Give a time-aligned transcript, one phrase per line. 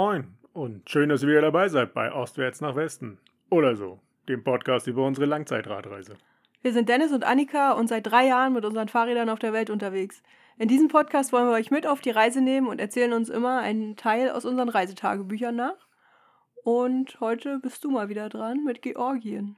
[0.00, 3.18] Moin und schön, dass ihr wieder dabei seid bei Ostwärts nach Westen
[3.50, 6.14] oder so, dem Podcast über unsere Langzeitradreise.
[6.62, 9.70] Wir sind Dennis und Annika und seit drei Jahren mit unseren Fahrrädern auf der Welt
[9.70, 10.22] unterwegs.
[10.56, 13.58] In diesem Podcast wollen wir euch mit auf die Reise nehmen und erzählen uns immer
[13.58, 15.88] einen Teil aus unseren Reisetagebüchern nach.
[16.62, 19.56] Und heute bist du mal wieder dran mit Georgien.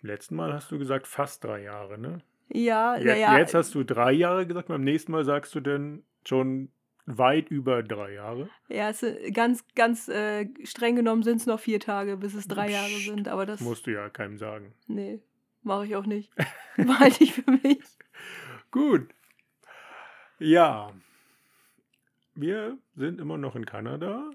[0.00, 2.22] Letzten Mal hast du gesagt fast drei Jahre, ne?
[2.48, 3.38] Ja, naja.
[3.38, 6.70] Jetzt hast du drei Jahre gesagt, beim nächsten Mal sagst du denn schon
[7.06, 8.48] weit über drei Jahre.
[8.68, 12.48] Ja, es, ist ganz, ganz äh, streng genommen sind es noch vier Tage, bis es
[12.48, 13.28] drei Jahre Psst, sind.
[13.28, 13.60] Aber das.
[13.60, 14.74] Musst du ja keinem sagen.
[14.86, 15.20] Nee,
[15.62, 16.32] mache ich auch nicht.
[16.76, 17.82] Behalte ich für mich.
[18.70, 19.14] Gut.
[20.38, 20.92] Ja.
[22.34, 24.30] Wir sind immer noch in Kanada.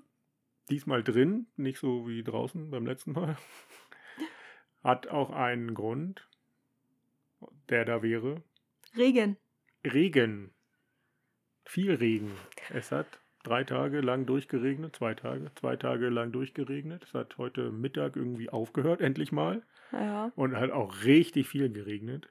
[0.69, 3.35] Diesmal drin, nicht so wie draußen beim letzten Mal.
[4.83, 6.27] Hat auch einen Grund,
[7.67, 8.43] der da wäre.
[8.95, 9.37] Regen.
[9.83, 10.53] Regen.
[11.69, 12.31] Viel Regen.
[12.73, 13.05] Es hat
[13.43, 17.03] drei Tage lang durchgeregnet, zwei Tage, zwei Tage lang durchgeregnet.
[17.03, 19.61] Es hat heute Mittag irgendwie aufgehört, endlich mal.
[19.91, 20.31] Ja.
[20.35, 22.27] Und hat auch richtig viel geregnet.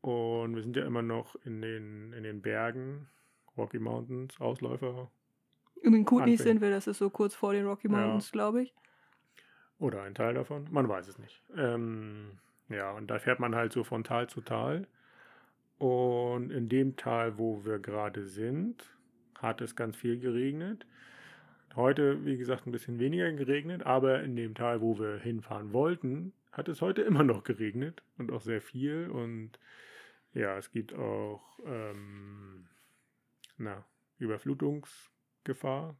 [0.00, 3.08] Und wir sind ja immer noch in den, in den Bergen,
[3.56, 5.08] Rocky Mountains, Ausläufer
[5.80, 7.92] In den Kootenays sind wir, das ist so kurz vor den Rocky Ja.
[7.96, 8.74] Mountains, glaube ich.
[9.78, 10.66] oder ein Teil davon.
[10.72, 11.44] Man weiß es nicht.
[11.56, 14.88] Ähm, ja, und da fährt man halt so von Tal zu Tal.
[15.78, 18.84] Und in dem Tal, wo wir gerade sind,
[19.38, 20.86] hat es ganz viel geregnet.
[21.76, 26.32] Heute, wie gesagt, ein bisschen weniger geregnet, aber in dem Tal, wo wir hinfahren wollten,
[26.50, 29.08] hat es heute immer noch geregnet und auch sehr viel.
[29.08, 29.52] Und
[30.34, 32.66] ja, es gibt auch ähm,
[33.56, 33.84] na,
[34.18, 35.96] Überflutungsgefahr,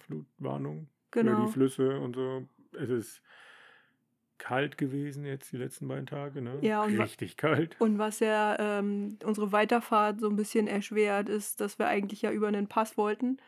[0.00, 1.46] Flutwarnung für Genau.
[1.46, 2.46] die Flüsse und so.
[2.78, 3.22] Es ist
[4.38, 6.58] kalt gewesen jetzt die letzten beiden Tage, ne?
[6.62, 7.76] Ja, und Richtig kalt.
[7.78, 12.30] Und was ja ähm, unsere Weiterfahrt so ein bisschen erschwert, ist, dass wir eigentlich ja
[12.30, 13.38] über einen Pass wollten,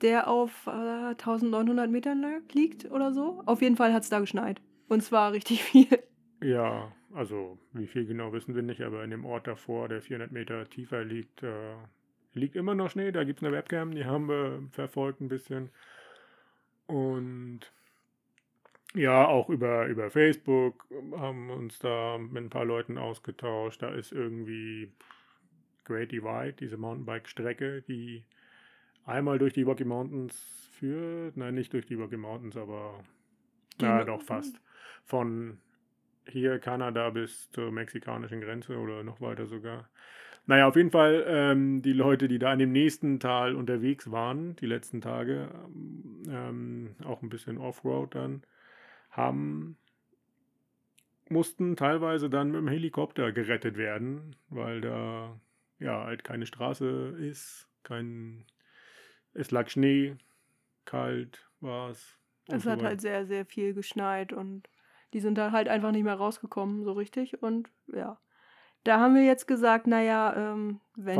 [0.00, 3.42] der auf äh, 1900 Metern liegt oder so.
[3.46, 4.60] Auf jeden Fall hat es da geschneit.
[4.88, 5.86] Und zwar richtig viel.
[6.42, 10.32] Ja, also wie viel genau wissen wir nicht, aber in dem Ort davor, der 400
[10.32, 11.74] Meter tiefer liegt, äh,
[12.32, 13.12] liegt immer noch Schnee.
[13.12, 15.70] Da gibt es eine Webcam, die haben wir verfolgt ein bisschen.
[16.86, 17.60] Und
[18.94, 20.86] ja, auch über, über Facebook
[21.16, 23.82] haben wir uns da mit ein paar Leuten ausgetauscht.
[23.82, 24.92] Da ist irgendwie
[25.84, 28.24] Great Divide, diese Mountainbike-Strecke, die
[29.04, 31.36] einmal durch die Rocky Mountains führt.
[31.36, 33.02] Nein, nicht durch die Rocky Mountains, aber
[33.80, 34.60] ja, Mo- doch fast.
[35.04, 35.58] Von
[36.28, 39.88] hier Kanada bis zur mexikanischen Grenze oder noch weiter sogar.
[40.46, 44.56] Naja, auf jeden Fall ähm, die Leute, die da an dem nächsten Tal unterwegs waren,
[44.56, 45.48] die letzten Tage,
[46.28, 48.42] ähm, auch ein bisschen Offroad dann,
[49.12, 49.76] haben,
[51.28, 55.38] mussten teilweise dann mit dem Helikopter gerettet werden, weil da
[55.78, 58.44] ja halt keine Straße ist, kein,
[59.34, 60.16] es lag Schnee,
[60.84, 62.18] kalt war es.
[62.48, 62.88] Es so hat weiter.
[62.88, 64.68] halt sehr, sehr viel geschneit und
[65.12, 67.42] die sind da halt einfach nicht mehr rausgekommen, so richtig.
[67.42, 68.18] Und ja,
[68.84, 71.18] da haben wir jetzt gesagt, naja, ähm, wenn,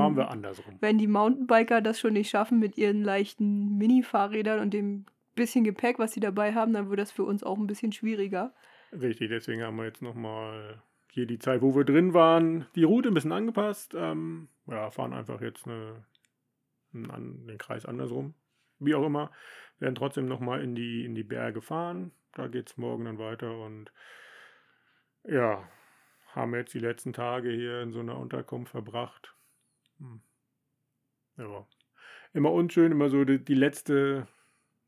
[0.80, 5.98] wenn die Mountainbiker das schon nicht schaffen mit ihren leichten Mini-Fahrrädern und dem bisschen Gepäck,
[5.98, 8.54] was sie dabei haben, dann wird das für uns auch ein bisschen schwieriger.
[8.92, 13.08] Richtig, deswegen haben wir jetzt nochmal hier die Zeit, wo wir drin waren, die Route
[13.08, 13.94] ein bisschen angepasst.
[13.94, 16.04] Ähm, ja, fahren einfach jetzt eine,
[16.92, 18.34] einen den Kreis andersrum.
[18.78, 19.30] Wie auch immer.
[19.78, 22.12] Werden trotzdem nochmal in die, in die Berge fahren.
[22.34, 23.92] Da geht es morgen dann weiter und
[25.24, 25.68] ja,
[26.28, 29.34] haben jetzt die letzten Tage hier in so einer Unterkunft verbracht.
[29.98, 30.22] Hm.
[31.36, 31.66] Ja.
[32.32, 34.26] Immer unschön, immer so die, die letzte,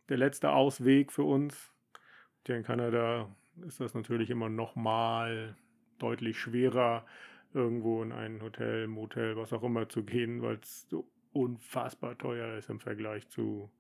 [0.09, 1.73] der letzte Ausweg für uns.
[2.47, 3.35] Hier in Kanada
[3.67, 5.57] ist das natürlich immer nochmal
[5.99, 7.07] deutlich schwerer,
[7.53, 12.57] irgendwo in ein Hotel, Motel, was auch immer zu gehen, weil es so unfassbar teuer
[12.59, 13.71] ist im Vergleich zu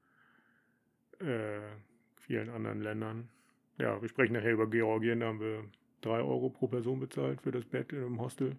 [1.20, 1.60] äh,
[2.20, 3.28] vielen anderen Ländern.
[3.78, 5.64] Ja, wir sprechen nachher über Georgien, da haben wir
[6.02, 8.56] 3 Euro pro Person bezahlt für das Bett in einem Hostel.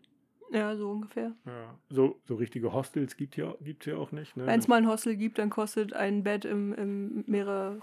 [0.51, 1.33] Ja, so ungefähr.
[1.45, 4.37] Ja, so, so richtige Hostels gibt es ja, gibt's ja auch nicht.
[4.37, 4.45] Ne?
[4.45, 7.79] Wenn es mal ein Hostel gibt, dann kostet ein Bett im, im mehrere,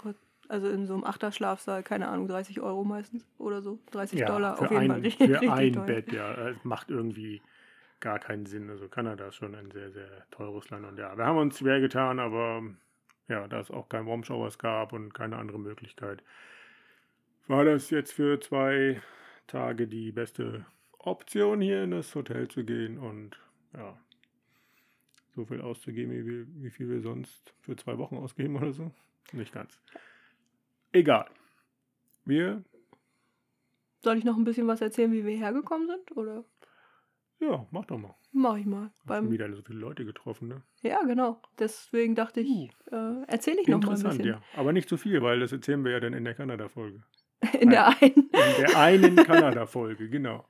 [0.47, 3.79] also in so einem Achterschlafsaal, keine Ahnung, 30 Euro meistens oder so.
[3.91, 5.01] 30 ja, Dollar für auf jeden ein, Fall.
[5.01, 5.85] Richtig, Für richtig ein teuer.
[5.85, 6.49] Bett, ja.
[6.49, 7.41] Es macht irgendwie
[7.99, 8.69] gar keinen Sinn.
[8.69, 10.85] Also Kanada ist schon ein sehr, sehr teures Land.
[10.85, 12.61] Und ja, wir haben uns schwer getan, aber
[13.27, 16.23] ja, da es auch kein Warmshowers gab und keine andere Möglichkeit,
[17.47, 19.01] war das jetzt für zwei
[19.47, 20.65] Tage die beste
[21.05, 23.37] Option, hier in das Hotel zu gehen und
[23.75, 23.97] ja,
[25.35, 28.91] so viel auszugeben, wie, wir- wie viel wir sonst für zwei Wochen ausgeben oder so.
[29.31, 29.79] Nicht ganz.
[30.91, 31.25] Egal.
[32.25, 32.63] Wir
[34.03, 36.15] Soll ich noch ein bisschen was erzählen, wie wir hergekommen sind?
[36.17, 36.43] Oder?
[37.39, 38.15] Ja, mach doch mal.
[38.31, 38.85] Mach ich mal.
[38.99, 40.61] Hast Beim, schon wieder so viele Leute getroffen, ne?
[40.81, 41.41] ja, genau.
[41.59, 44.33] Deswegen dachte ich, äh, erzähle ich noch mal ein Interessant, bisschen.
[44.35, 44.41] ja.
[44.55, 47.03] Aber nicht zu viel, weil das erzählen wir ja dann in der Kanada-Folge.
[47.59, 48.29] In der einen, In
[48.59, 50.45] der einen Kanada-Folge, genau.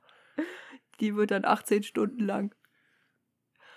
[1.04, 2.54] Die wird dann 18 Stunden lang.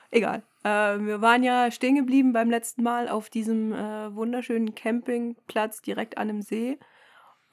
[0.09, 0.43] Egal.
[0.63, 6.17] Äh, wir waren ja stehen geblieben beim letzten Mal auf diesem äh, wunderschönen Campingplatz direkt
[6.17, 6.79] an einem See,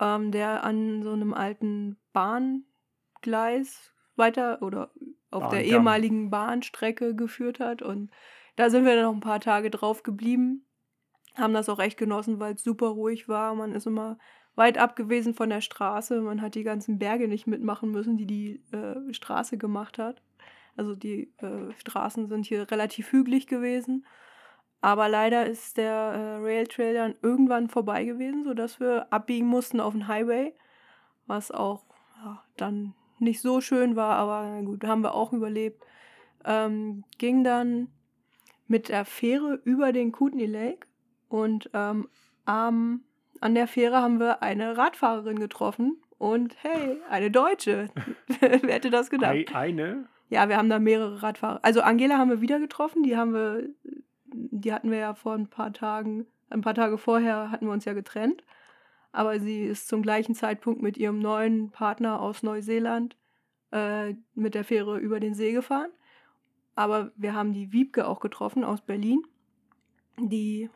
[0.01, 4.93] ähm, der an so einem alten Bahngleis weiter oder
[5.33, 5.65] auf der Bahndamm.
[5.65, 7.83] ehemaligen Bahnstrecke geführt hat.
[7.83, 8.13] Und
[8.55, 10.69] da sind wir dann noch ein paar Tage drauf geblieben.
[11.35, 13.57] Haben das auch echt genossen, weil es super ruhig war.
[13.57, 14.19] Man ist immer
[14.55, 16.21] weit ab gewesen von der Straße.
[16.21, 20.23] Man hat die ganzen Berge nicht mitmachen müssen, die die äh, Straße gemacht hat.
[20.77, 24.05] Also die äh, Straßen sind hier relativ hügelig gewesen.
[24.81, 29.95] Aber leider ist der äh, Railtrail dann irgendwann vorbei gewesen, sodass wir abbiegen mussten auf
[29.95, 30.55] den Highway.
[31.27, 31.85] Was auch
[32.23, 35.83] ja, dann nicht so schön war, aber gut, haben wir auch überlebt.
[36.45, 37.89] Ähm, ging dann
[38.67, 40.87] mit der Fähre über den Kootenay Lake
[41.29, 42.09] und ähm,
[42.45, 43.05] am,
[43.41, 47.89] an der Fähre haben wir eine Radfahrerin getroffen und hey, eine Deutsche.
[48.41, 49.33] Wer hätte das gedacht?
[49.35, 51.61] Ei- Eine, Ja, wir haben da mehrere Radfahrer.
[51.63, 53.69] Also Angela haben wir wieder getroffen, die haben wir,
[54.33, 57.85] die hatten wir ja vor ein paar Tagen, ein paar Tage vorher hatten wir uns
[57.85, 58.45] ja getrennt.
[59.13, 63.17] Aber sie ist zum gleichen Zeitpunkt mit ihrem neuen Partner aus Neuseeland
[63.71, 65.91] äh, mit der Fähre über den See gefahren.
[66.75, 69.23] Aber wir haben die Wiebke auch getroffen aus Berlin.
[70.19, 70.69] Die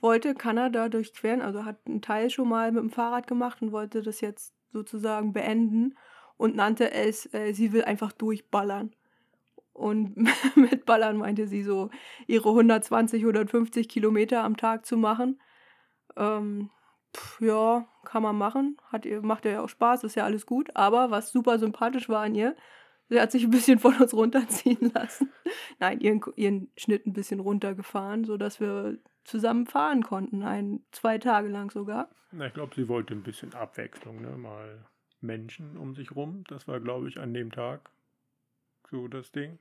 [0.00, 4.02] wollte Kanada durchqueren, also hat einen Teil schon mal mit dem Fahrrad gemacht und wollte
[4.02, 5.94] das jetzt sozusagen beenden
[6.36, 8.94] und nannte es, äh, sie will einfach durchballern.
[9.72, 10.16] Und
[10.56, 11.90] mit Ballern meinte sie so,
[12.26, 15.40] ihre 120, 150 Kilometer am Tag zu machen.
[16.16, 16.70] Ähm,
[17.16, 18.76] pf, ja, kann man machen.
[18.90, 20.74] Hat ihr, macht ihr ja auch Spaß, ist ja alles gut.
[20.74, 22.56] Aber was super sympathisch war an ihr,
[23.08, 25.32] sie hat sich ein bisschen von uns runterziehen lassen.
[25.78, 28.98] Nein, ihren, ihren Schnitt ein bisschen runtergefahren, sodass wir
[29.30, 30.42] zusammen fahren konnten.
[30.42, 32.08] Ein, zwei Tage lang sogar.
[32.32, 34.36] na, ich glaube, sie wollte ein bisschen Abwechslung, ne?
[34.36, 34.84] Mal
[35.20, 36.44] Menschen um sich rum.
[36.48, 37.90] Das war, glaube ich, an dem Tag
[38.90, 39.58] so das Ding.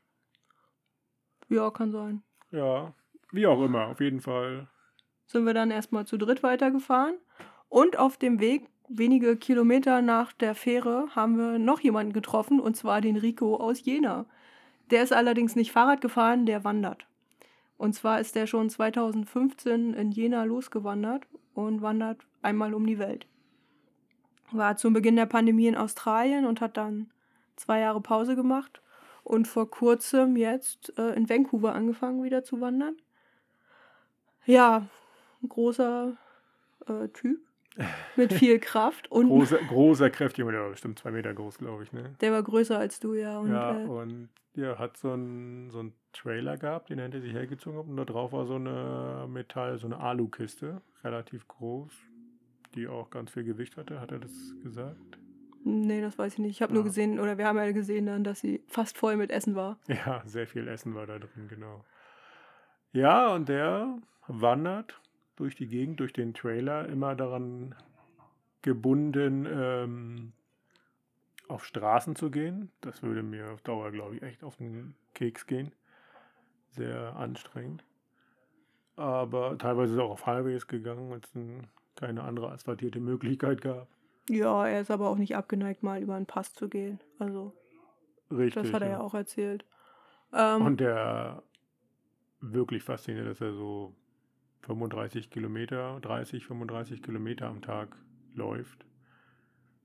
[1.50, 2.24] Ja, kann sein.
[2.52, 2.94] Ja,
[3.32, 4.68] wie auch immer, auf jeden Fall.
[5.28, 7.16] sind wir dann erstmal zu dritt weitergefahren.
[7.70, 12.76] Und auf dem Weg, wenige Kilometer nach der Fähre, haben wir noch jemanden getroffen, und
[12.76, 14.26] zwar den Rico aus Jena.
[14.90, 17.06] Der ist allerdings nicht Fahrrad gefahren, der wandert.
[17.80, 23.26] Und zwar ist der schon 2015 in Jena losgewandert und wandert einmal um die Welt.
[24.52, 27.10] War zum Beginn der Pandemie in Australien und hat dann
[27.56, 28.82] zwei Jahre Pause gemacht
[29.24, 32.98] und vor kurzem jetzt äh, in Vancouver angefangen wieder zu wandern.
[34.46, 34.86] Ja,
[35.42, 36.18] ein großer
[36.86, 37.40] äh, Typ
[38.18, 41.94] mit viel Kraft und Großer, großer, kräftiger, der war bestimmt zwei Meter groß, glaube ich,
[41.94, 42.14] ne?
[42.20, 43.40] der war größer als du, ja.
[43.40, 47.22] Und, ja, äh, und ja, hat so einen so einen Trailer gehabt, den er hinter
[47.22, 47.88] sich hergezogen hat.
[47.88, 51.92] Und da drauf war so eine Metall, so eine Alukiste, relativ groß,
[52.76, 54.34] die auch ganz viel Gewicht hatte, hat er das
[54.64, 55.18] gesagt?
[55.66, 56.52] nee, das weiß ich nicht.
[56.52, 56.88] Ich habe nur Ja.
[56.88, 59.78] gesehen, oder wir haben ja gesehen dann, dass sie fast voll mit Essen war.
[59.88, 61.84] Ja, sehr viel Essen war da drin, genau.
[62.92, 63.98] Ja, und der
[64.28, 65.00] wandert
[65.36, 67.76] durch die Gegend, durch den Trailer, immer daran
[68.62, 70.34] gebunden, ähm,
[71.48, 72.72] auf Straßen zu gehen.
[72.82, 75.72] Das würde mir auf Dauer, glaube ich, echt auf den Keks gehen.
[76.72, 77.84] Sehr anstrengend.
[78.96, 83.62] Aber teilweise ist er auch auf Highways gegangen, weil es ein- keine andere asphaltierte Möglichkeit
[83.62, 83.88] gab.
[84.30, 87.00] Ja, er ist aber auch nicht abgeneigt, mal über einen Pass zu gehen.
[87.18, 87.54] Also,
[88.30, 88.64] Richtig.
[88.64, 89.66] das hat er ja auch erzählt.
[90.34, 91.42] Ähm, Und der
[92.42, 93.94] wirklich fasziniert, dass er so
[94.62, 97.96] 35 Kilometer, 30, 35 Kilometer am Tag
[98.36, 98.86] läuft.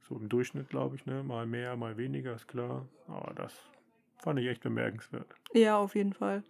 [0.03, 1.23] So im Durchschnitt, glaube ich, ne?
[1.23, 2.87] Mal mehr, mal weniger, ist klar.
[3.09, 3.55] Aber das
[4.19, 5.35] fand ich echt bemerkenswert.
[5.55, 6.43] Ja, auf jeden Fall.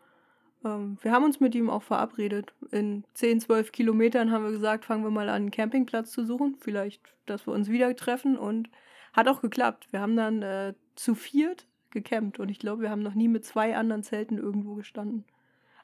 [0.64, 2.52] Ähm, wir haben uns mit ihm auch verabredet.
[2.70, 6.56] In 10, 12 Kilometern haben wir gesagt, fangen wir mal an, einen Campingplatz zu suchen.
[6.60, 8.36] Vielleicht, dass wir uns wieder treffen.
[8.36, 8.68] Und
[9.12, 9.88] hat auch geklappt.
[9.92, 12.38] Wir haben dann äh, zu viert gecampt.
[12.38, 15.24] Und ich glaube, wir haben noch nie mit zwei anderen Zelten irgendwo gestanden.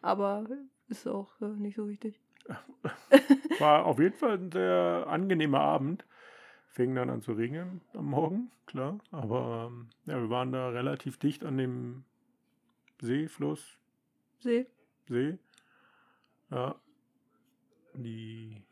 [0.03, 0.47] Aber
[0.89, 2.19] ist auch äh, nicht so wichtig.
[3.59, 6.05] War auf jeden Fall ein sehr angenehmer Abend.
[6.69, 8.99] Fing dann an zu regnen am Morgen, klar.
[9.11, 12.05] Aber ähm, ja, wir waren da relativ dicht an dem
[13.01, 13.79] See, Fluss,
[14.41, 14.67] See.
[15.09, 15.39] See.
[16.51, 16.75] Ja.
[17.95, 18.63] Die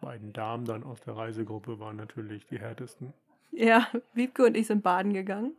[0.00, 3.12] beiden Damen dann aus der Reisegruppe waren natürlich die härtesten.
[3.50, 5.52] Ja, Wiebke und ich sind baden gegangen.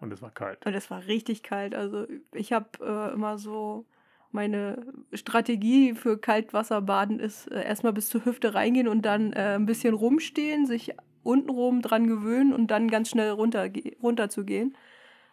[0.00, 0.64] Und es war kalt.
[0.66, 1.74] Und es war richtig kalt.
[1.74, 3.86] Also ich habe äh, immer so
[4.32, 9.66] meine Strategie für Kaltwasserbaden ist äh, erstmal bis zur Hüfte reingehen und dann äh, ein
[9.66, 13.68] bisschen rumstehen, sich untenrum dran gewöhnen und dann ganz schnell runter,
[14.02, 14.76] runter zu gehen.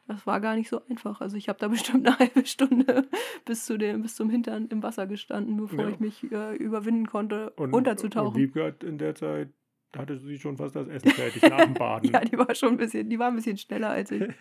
[0.08, 1.22] Das war gar nicht so einfach.
[1.22, 3.08] Also ich habe da bestimmt eine halbe Stunde
[3.46, 5.90] bis, zu dem, bis zum Hintern im Wasser gestanden, bevor Ja.
[5.90, 8.36] ich mich äh, überwinden konnte, Und, und unterzutauchen.
[8.40, 9.50] Wiebke hat in der Zeit,
[9.96, 12.10] hatte sie schon fast das Essen fertig nach dem Baden.
[12.14, 14.24] Ja, die war schon ein bisschen, die war ein bisschen schneller als ich.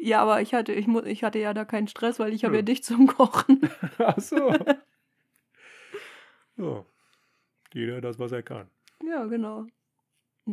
[0.00, 2.60] Ja, aber ich hatte, ich, ich hatte ja da keinen Stress, weil ich habe Ja.
[2.60, 3.68] ja dich zum Kochen.
[3.98, 4.54] Ach so.
[6.56, 6.84] ja.
[7.74, 8.68] Jeder das, was er kann.
[9.04, 9.66] Ja, genau.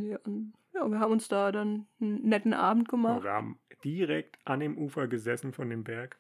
[0.02, 0.20] Ja,
[0.74, 3.24] ja, wir haben uns da dann einen netten Abend gemacht.
[3.24, 6.18] wir haben direkt an dem Ufer gesessen von dem Berg.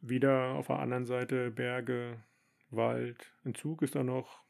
[0.00, 2.22] Wieder auf der anderen Seite Berge,
[2.70, 3.32] Wald.
[3.44, 4.42] Ein Zug ist da noch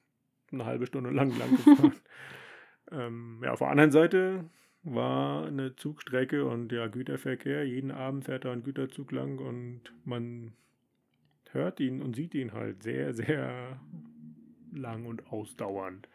[0.52, 1.96] eine halbe Stunde lang lang gefahren.
[2.92, 4.48] ähm, ja, auf der anderen Seite
[4.84, 7.66] war eine Zugstrecke und ja, Güterverkehr.
[7.66, 10.52] Jeden Abend fährt da ein Güterzug lang und man
[11.50, 13.80] hört ihn und sieht ihn halt sehr, sehr
[14.72, 16.08] lang und ausdauernd.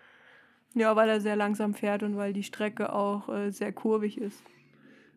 [0.78, 4.44] Ja, weil er sehr langsam fährt und weil die Strecke auch äh, sehr kurvig ist.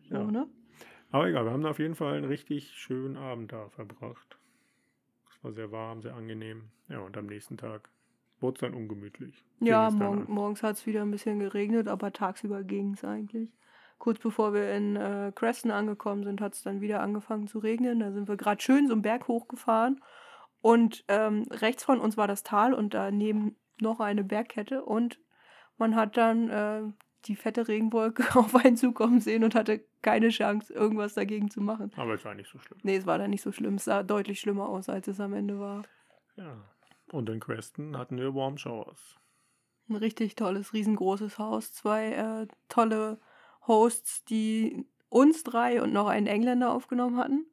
[0.09, 0.23] So, Ja.
[0.23, 0.47] ne?
[1.11, 4.37] Aber egal, wir haben auf jeden Fall einen richtig schönen Abend da verbracht.
[5.29, 6.69] Es war sehr warm, sehr angenehm.
[6.87, 7.89] Ja, und am nächsten Tag
[8.39, 9.43] wurde es dann ungemütlich.
[9.59, 10.25] Ja, an.
[10.27, 13.49] morgens hat es wieder ein bisschen geregnet, aber tagsüber ging es eigentlich.
[13.99, 17.99] Kurz bevor wir in äh, Creston angekommen sind, hat es dann wieder angefangen zu regnen.
[17.99, 20.01] Da sind wir gerade schön so einen Berg hochgefahren.
[20.61, 24.83] Und ähm, rechts von uns war das Tal und daneben noch eine Bergkette.
[24.83, 25.19] Und
[25.81, 26.83] man hat dann äh,
[27.25, 31.91] die fette Regenwolke auf einen zukommen sehen und hatte keine Chance, irgendwas dagegen zu machen.
[31.97, 32.79] Aber es war nicht so schlimm.
[32.83, 33.75] Nee, es war dann nicht so schlimm.
[33.75, 35.83] Es sah deutlich schlimmer aus, als es am Ende war.
[36.35, 36.55] Ja.
[37.11, 39.17] Und in Creston hatten wir Warm Showers.
[39.89, 41.73] Ein richtig tolles, riesengroßes Haus.
[41.73, 43.19] Zwei äh, tolle
[43.67, 47.47] Hosts, die uns drei und noch einen Engländer aufgenommen hatten.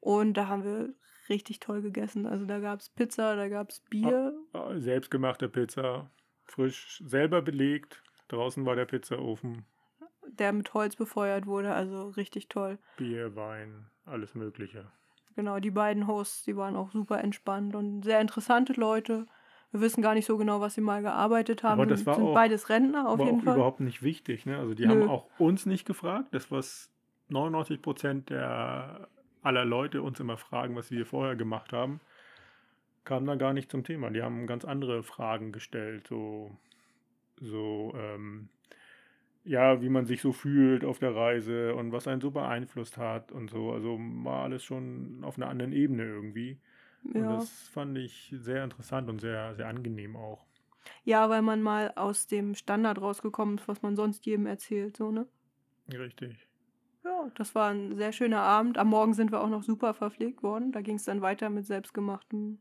[0.00, 0.94] Und da haben wir
[1.28, 2.26] richtig toll gegessen.
[2.26, 4.32] Also da gab es Pizza, da gab es Bier.
[4.54, 6.10] Äh, Selbstgemachte Pizza,
[6.46, 8.02] frisch selber belegt.
[8.28, 9.64] Draußen war der Pizzaofen,
[10.26, 11.72] der mit Holz befeuert wurde.
[11.74, 12.78] Also richtig toll.
[12.96, 14.86] Bier, Wein, alles Mögliche.
[15.36, 19.26] Genau, die beiden Hosts, die waren auch super entspannt und sehr interessante Leute.
[19.70, 21.72] Wir wissen gar nicht so genau, was sie mal gearbeitet haben.
[21.80, 23.54] Aber das war sind auch- beides Rentner auf war jeden auch Fall.
[23.56, 24.46] überhaupt nicht wichtig.
[24.46, 24.56] Ne?
[24.58, 24.92] Also die Nö.
[25.02, 26.28] haben auch uns nicht gefragt.
[26.32, 26.90] Das, was
[27.28, 29.08] 99 Prozent der
[29.42, 32.00] aller Leute uns immer fragen, was wir vorher gemacht haben,
[33.06, 34.10] kam da gar nicht zum Thema.
[34.10, 36.08] Die haben ganz andere Fragen gestellt.
[36.08, 36.56] So,
[37.40, 38.50] so ähm,
[39.44, 43.32] ja, wie man sich so fühlt auf der Reise und was einen so beeinflusst hat
[43.32, 43.72] und so.
[43.72, 46.60] Also war alles schon auf einer anderen Ebene irgendwie.
[47.14, 47.30] Und Ja.
[47.30, 50.46] das fand ich sehr interessant und sehr, sehr angenehm auch.
[51.04, 54.96] ja, weil man mal aus dem Standard rausgekommen ist, was man sonst jedem erzählt.
[54.98, 55.26] So, ne?
[55.92, 56.46] Richtig.
[57.04, 58.76] Ja, das war ein sehr schöner Abend.
[58.78, 60.72] Am Morgen sind wir auch noch super verpflegt worden.
[60.72, 62.58] Da ging es dann weiter mit selbstgemachtem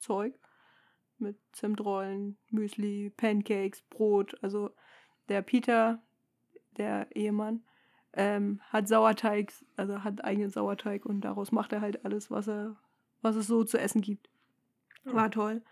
[0.00, 0.34] Zeug.
[1.18, 4.36] Mit Zimtrollen, Müsli, Pancakes, Brot.
[4.42, 4.70] Also
[5.28, 6.02] der Peter,
[6.76, 7.62] der Ehemann,
[8.14, 12.76] ähm, hat Sauerteig, also hat eigenen Sauerteig und daraus macht er halt alles, was er,
[13.22, 14.28] was es so zu essen gibt.
[15.04, 15.62] War toll.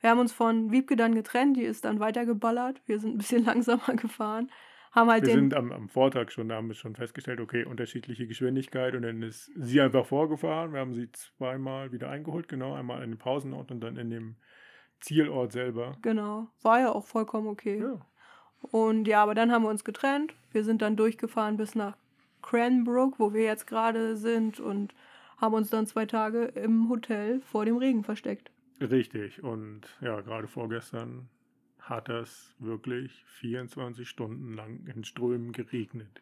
[0.00, 2.82] Wir haben uns von Wiebke dann getrennt, die ist dann weitergeballert.
[2.86, 4.50] Wir sind ein bisschen langsamer gefahren.
[4.92, 5.40] Haben halt Wir den.
[5.40, 9.22] sind am, am Vortag schon, da haben wir schon festgestellt, okay, unterschiedliche Geschwindigkeit und dann
[9.22, 10.72] ist sie einfach vorgefahren.
[10.72, 14.36] Wir haben sie zweimal wieder eingeholt, genau, einmal in den Pausenort und dann in dem
[15.00, 15.98] Zielort selber.
[16.02, 16.48] Genau.
[16.62, 17.80] War ja auch vollkommen okay.
[17.80, 18.06] Ja,
[18.62, 20.34] Und ja, aber dann haben wir uns getrennt.
[20.52, 21.96] Wir sind dann durchgefahren bis nach
[22.42, 24.94] Cranbrook, wo wir jetzt gerade sind, und
[25.36, 28.50] haben uns dann zwei Tage im Hotel vor dem Regen versteckt.
[28.80, 29.42] richtig.
[29.42, 31.28] Und ja, gerade vorgestern
[31.88, 36.20] hat das wirklich 24 Stunden lang in Strömen geregnet.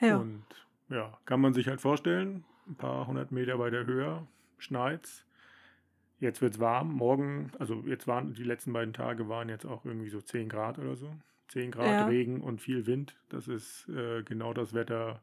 [0.00, 0.18] Ja.
[0.18, 0.44] Und
[0.88, 4.26] ja, kann man sich halt vorstellen, ein paar hundert Meter weiter höher
[4.58, 5.24] schneit's.
[6.20, 6.92] Jetzt wird's warm.
[6.92, 10.78] Morgen, also jetzt waren die letzten beiden Tage waren jetzt auch irgendwie so 10 Grad
[10.78, 11.14] oder so.
[11.48, 12.06] 10 Grad Ja.
[12.06, 13.16] Regen und viel Wind.
[13.28, 15.20] Das ist äh, genau das Wetter,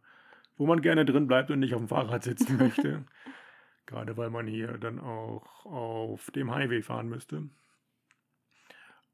[0.58, 3.04] wo man gerne drin bleibt und nicht auf dem Fahrrad sitzen möchte.
[3.86, 7.44] Gerade weil man hier dann auch auf dem Highway fahren müsste.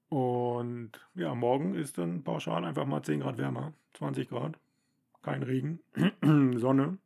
[0.10, 4.58] Und ja, morgen ist dann pauschal einfach mal 10 Grad wärmer, 20 Grad,
[5.22, 5.80] kein Regen,
[6.58, 6.98] Sonne.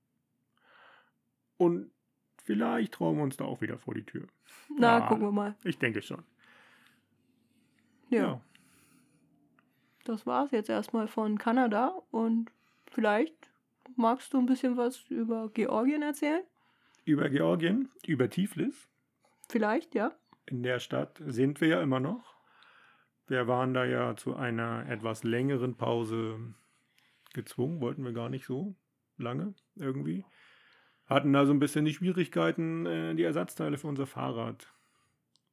[1.58, 1.91] Und
[2.43, 4.27] vielleicht trauen wir uns da auch wieder vor die Tür.
[4.77, 5.08] Na, Ja.
[5.08, 5.55] gucken wir mal.
[5.63, 6.24] Ich denke schon.
[8.10, 8.41] Ja,
[10.03, 11.93] das war's jetzt erstmal von Kanada.
[12.12, 12.51] Und
[12.91, 13.51] vielleicht
[13.96, 16.43] magst du ein bisschen was über Georgien erzählen?
[17.05, 18.88] Über Georgien, über Tiflis.
[19.50, 20.12] Vielleicht, ja.
[20.46, 22.36] In der Stadt sind wir ja immer noch.
[23.31, 26.38] Wir waren da ja zu einer etwas längeren Pause
[27.33, 28.75] gezwungen, wollten wir gar nicht so
[29.15, 30.25] lange irgendwie.
[31.05, 34.67] Hatten da so ein bisschen die Schwierigkeiten, äh, die Ersatzteile für unser Fahrrad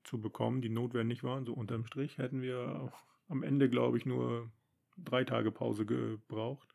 [0.03, 1.47] zu bekommen, die notwendig waren.
[1.47, 4.51] So unterm Strich hätten wir auch am Ende, glaube ich, nur
[4.97, 6.75] drei Tage Pause gebraucht.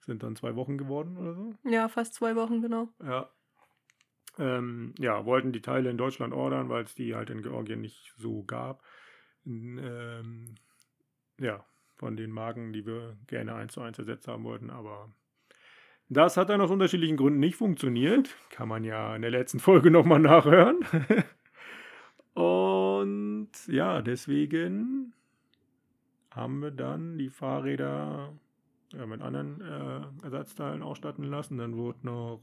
[0.00, 1.54] Sind dann zwei Wochen geworden oder so.
[1.62, 2.88] Ja, fast zwei Wochen, genau.
[3.00, 3.30] Ja.
[4.36, 8.14] Ähm, ja, wollten die Teile in Deutschland ordern, weil es die halt in Georgien nicht
[8.16, 8.82] so gab.
[9.46, 10.54] Ähm,
[11.38, 11.64] ja,
[11.96, 15.10] von den Marken, die wir gerne eins zu eins ersetzt haben wollten, aber
[16.08, 18.36] das hat dann aus unterschiedlichen Gründen nicht funktioniert.
[18.50, 20.80] Kann man ja in der letzten Folge nochmal nachhören.
[22.34, 25.12] Und ja, deswegen
[26.30, 28.32] haben wir dann die Fahrräder
[28.92, 31.58] ja, mit anderen äh, Ersatzteilen ausstatten lassen.
[31.58, 32.40] Dann wurde noch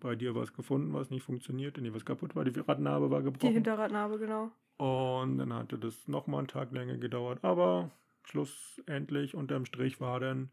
[0.00, 2.44] bei dir was gefunden, was nicht funktioniert, nee, was kaputt war.
[2.44, 3.48] Die Radnabe war gebrochen.
[3.48, 4.50] Die Hinterradnabe, genau.
[4.80, 7.44] Und dann hatte das nochmal einen Tag länger gedauert.
[7.44, 7.90] Aber
[8.24, 10.50] schlussendlich unterm Strich war dann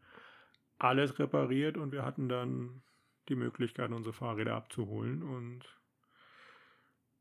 [0.78, 2.82] alles repariert und wir hatten dann
[3.30, 5.22] die Möglichkeit, unsere Fahrräder abzuholen.
[5.22, 5.64] Und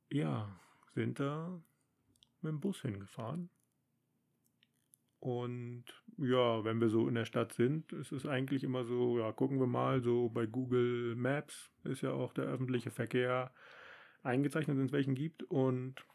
[0.09, 0.53] ja,
[0.95, 1.61] sind da
[2.41, 3.49] mit dem Bus hingefahren.
[5.21, 5.85] Und
[6.17, 9.61] ja, wenn wir so in der Stadt sind, ist es eigentlich immer so, ja, gucken
[9.61, 13.53] wir mal, so bei Google Maps ist ja auch der öffentliche Verkehr
[14.23, 15.43] eingezeichnet, wenn es welchen gibt.
[15.43, 16.05] Und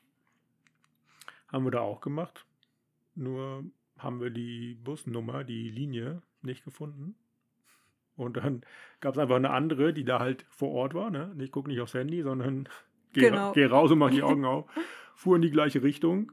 [1.52, 2.46] haben wir da auch gemacht.
[3.14, 3.64] Nur
[3.98, 7.14] haben wir die Busnummer, die Linie nicht gefunden.
[8.16, 8.62] Und dann
[9.00, 11.10] gab es einfach eine andere, die da halt vor Ort war.
[11.10, 11.34] Ne?
[11.38, 12.68] Ich gucke nicht aufs Handy, sondern
[13.12, 13.52] gehe Genau.
[13.52, 14.66] geh raus und mache die Augen auf.
[15.14, 16.32] Fuhr in die gleiche Richtung.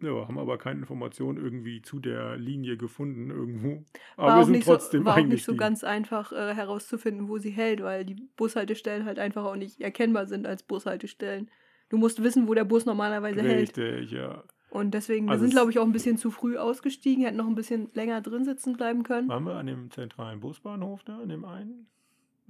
[0.00, 3.84] Ja, haben aber keine Informationen irgendwie zu der Linie gefunden irgendwo.
[4.16, 6.54] Aber War wir auch sind nicht trotzdem so, war auch nicht so ganz einfach äh,
[6.54, 11.50] herauszufinden, wo sie hält, weil die Bushaltestellen halt einfach auch nicht erkennbar sind als Bushaltestellen.
[11.94, 13.76] Du musst wissen, wo der Bus normalerweise hält.
[13.78, 14.42] Richtig, ja.
[14.70, 17.36] Und deswegen, wir Also sind, es- glaube ich, auch ein bisschen zu früh ausgestiegen, hätten
[17.36, 19.28] noch ein bisschen länger drin sitzen bleiben können.
[19.28, 21.86] Waren wir an dem zentralen Busbahnhof da, an dem einen?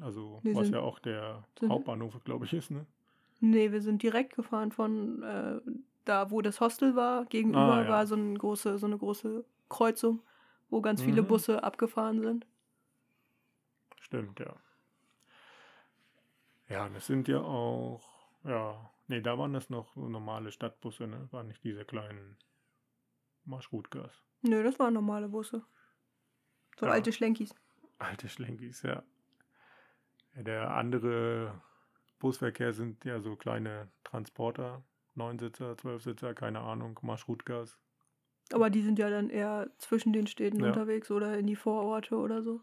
[0.00, 2.86] Also, Wir was sind- ja auch der sind- Hauptbahnhof, glaube ich, ist, ne?
[3.40, 5.60] Nee, wir sind direkt gefahren von äh,
[6.06, 7.26] da, wo das Hostel war.
[7.26, 7.88] Gegenüber Ah, ja.
[7.90, 10.22] war so eine, große, so eine große Kreuzung,
[10.70, 11.26] wo ganz viele Mhm.
[11.26, 12.46] Busse abgefahren sind.
[14.00, 14.54] Stimmt, ja.
[16.70, 18.00] Ja, das sind ja auch,
[18.44, 21.28] ja, nee, da waren das noch normale Stadtbusse, ne?
[21.30, 22.36] Waren nicht diese kleinen
[23.44, 24.22] Marschrutgas.
[24.42, 25.64] Nö, das waren normale Busse.
[26.78, 26.92] So Ja.
[26.92, 27.54] alte Schlenkis.
[27.98, 29.02] Alte Schlenkis, ja.
[30.34, 30.42] ja.
[30.42, 31.60] Der andere
[32.18, 34.82] Busverkehr sind ja so kleine Transporter,
[35.14, 37.78] Neunsitzer, Zwölfsitzer, keine Ahnung, Marschrutgas.
[38.52, 40.68] Aber die sind ja dann eher zwischen den Städten Ja.
[40.68, 42.60] unterwegs oder in die Vororte oder so.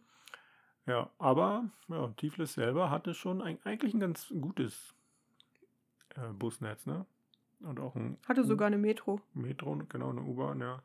[0.85, 4.95] Ja, aber ja, Tiflis selber hatte schon ein, eigentlich ein ganz gutes
[6.15, 7.05] äh, Busnetz, ne?
[7.61, 9.21] Und auch ein Hatte sogar eine Metro.
[9.33, 10.81] Metro, genau, eine U-Bahn, ja.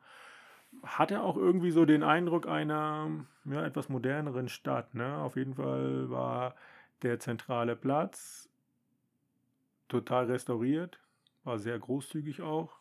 [0.83, 5.17] Hatte auch irgendwie so den Eindruck einer ja, etwas moderneren Stadt, ne?
[5.17, 6.55] Auf jeden Fall war
[7.01, 8.49] der zentrale Platz
[9.87, 10.99] total restauriert,
[11.43, 12.75] war sehr großzügig auch.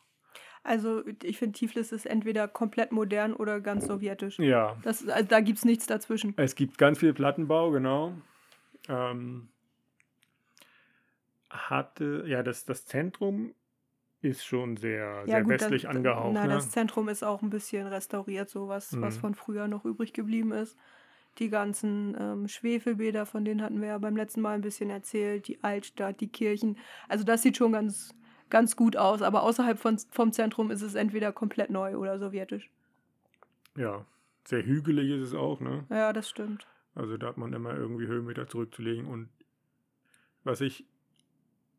[0.63, 4.41] Also ich finde, Tiflis ist entweder komplett modern oder ganz sowjetisch.
[4.41, 6.35] Ja, Das, also, da gibt es nichts dazwischen.
[6.37, 8.15] Es gibt ganz viel Plattenbau, genau.
[8.89, 9.49] Ähm,
[11.51, 13.55] hatte, ja, das, das Zentrum
[14.21, 16.33] ist schon sehr, sehr gut, westlich das, angehaucht.
[16.35, 16.55] Na, ne?
[16.55, 19.21] das Zentrum ist auch ein bisschen restauriert, so was, was Mhm.
[19.21, 20.77] von früher noch übrig geblieben ist.
[21.39, 25.49] Die ganzen ähm, Schwefelbäder, von denen hatten wir ja beim letzten Mal ein bisschen erzählt,
[25.49, 26.79] die Altstadt, die Kirchen.
[27.09, 28.15] Also das sieht schon ganz,
[28.49, 32.71] ganz gut aus, aber außerhalb von, vom Zentrum ist es entweder komplett neu oder sowjetisch.
[33.77, 34.05] ja,
[34.45, 35.85] sehr hügelig ist es auch, ne?
[35.91, 36.67] Ja, das stimmt.
[36.95, 39.07] Also da hat man immer irgendwie Höhenmeter zurückzulegen.
[39.07, 39.29] Und
[40.45, 40.87] was ich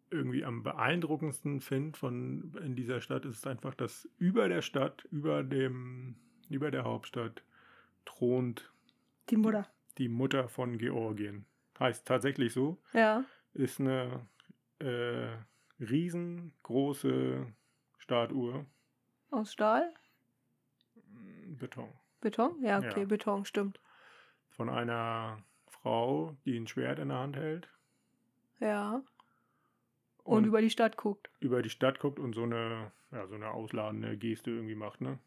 [0.10, 5.44] irgendwie am beeindruckendsten finde von in dieser Stadt, ist einfach, dass über der Stadt, über
[5.44, 6.16] dem,
[6.50, 7.44] über der Hauptstadt
[8.06, 8.72] thront
[9.30, 9.68] Die Mutter.
[9.98, 11.46] die Mutter von Georgien.
[11.80, 12.78] Heißt tatsächlich so.
[12.94, 13.24] Ja.
[13.54, 14.28] Ist eine
[14.80, 15.30] äh,
[15.80, 17.46] riesengroße
[17.98, 18.66] Statue.
[19.32, 19.92] Aus Stahl?
[21.60, 21.90] Beton.
[22.22, 22.62] Beton?
[22.62, 23.06] Ja, okay, Ja.
[23.06, 23.80] Beton, stimmt.
[24.52, 27.70] Von einer Frau, die ein Schwert in der Hand hält.
[28.60, 29.02] Ja.
[30.28, 31.30] Und, über die Stadt guckt.
[31.40, 35.20] über die Stadt guckt und so eine, ja, so eine ausladende Geste irgendwie macht, ne?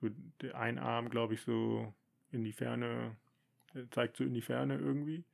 [0.00, 0.08] So
[0.42, 1.92] der ein Arm, glaube ich, so
[2.30, 3.16] in die Ferne,
[3.74, 5.24] äh, zeigt so in die Ferne irgendwie.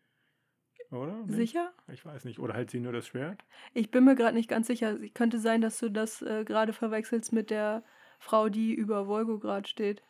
[0.90, 1.14] Oder?
[1.24, 1.35] Nicht?
[1.35, 1.72] Sicher?
[1.92, 2.38] Ich weiß nicht.
[2.38, 3.44] Oder hält sie nur das Schwert?
[3.74, 5.00] Ich bin mir gerade nicht ganz sicher.
[5.00, 7.85] Es könnte sein, dass du das äh, gerade verwechselst mit der
[8.18, 10.02] Frau, die über Wolgograd steht.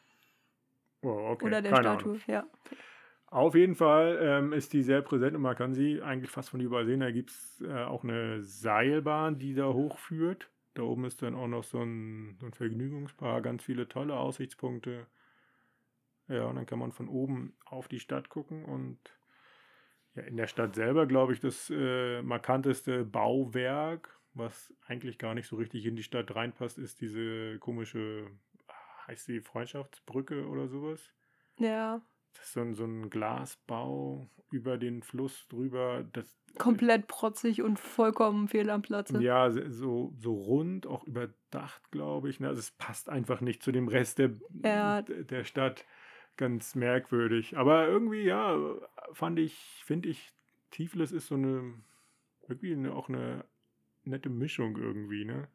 [1.03, 1.45] Oh, okay.
[1.47, 2.13] Oder der Keine Statue.
[2.13, 2.23] Ahnung.
[2.27, 2.45] Ja.
[3.31, 6.61] Auf jeden Fall ähm, ist die sehr präsent und man kann sie eigentlich fast von
[6.61, 7.01] überall sehen.
[7.01, 10.51] Da gibt es äh, auch eine Seilbahn, die da hochführt.
[10.75, 15.07] Da oben ist dann auch noch so ein, so ein Vergnügungspark, ganz viele tolle Aussichtspunkte.
[16.27, 18.99] Ja, und dann kann man von oben auf die Stadt gucken und
[20.15, 25.47] ja, in der Stadt selber, glaube ich, das äh, markanteste Bauwerk, was eigentlich gar nicht
[25.47, 28.29] so richtig in die Stadt reinpasst, ist diese komische,
[29.07, 31.13] heißt die Freundschaftsbrücke oder sowas?
[31.59, 32.03] Ja.
[32.43, 36.05] So ein, so ein Glasbau über den Fluss drüber.
[36.13, 39.23] Das, Komplett protzig und vollkommen fehl am Platze.
[39.23, 42.41] ja, so, so rund, auch überdacht, glaube ich.
[42.41, 42.49] Ne?
[42.49, 44.33] Also es passt einfach nicht zu dem Rest der,
[44.65, 45.03] Ja.
[45.03, 45.85] der Stadt.
[46.37, 47.57] Ganz merkwürdig.
[47.59, 48.57] Aber irgendwie, ja,
[49.13, 50.33] fand ich, finde ich,
[50.71, 51.75] Tiflis ist so eine,
[52.49, 53.45] irgendwie eine, auch eine
[54.05, 55.49] nette Mischung irgendwie, ne?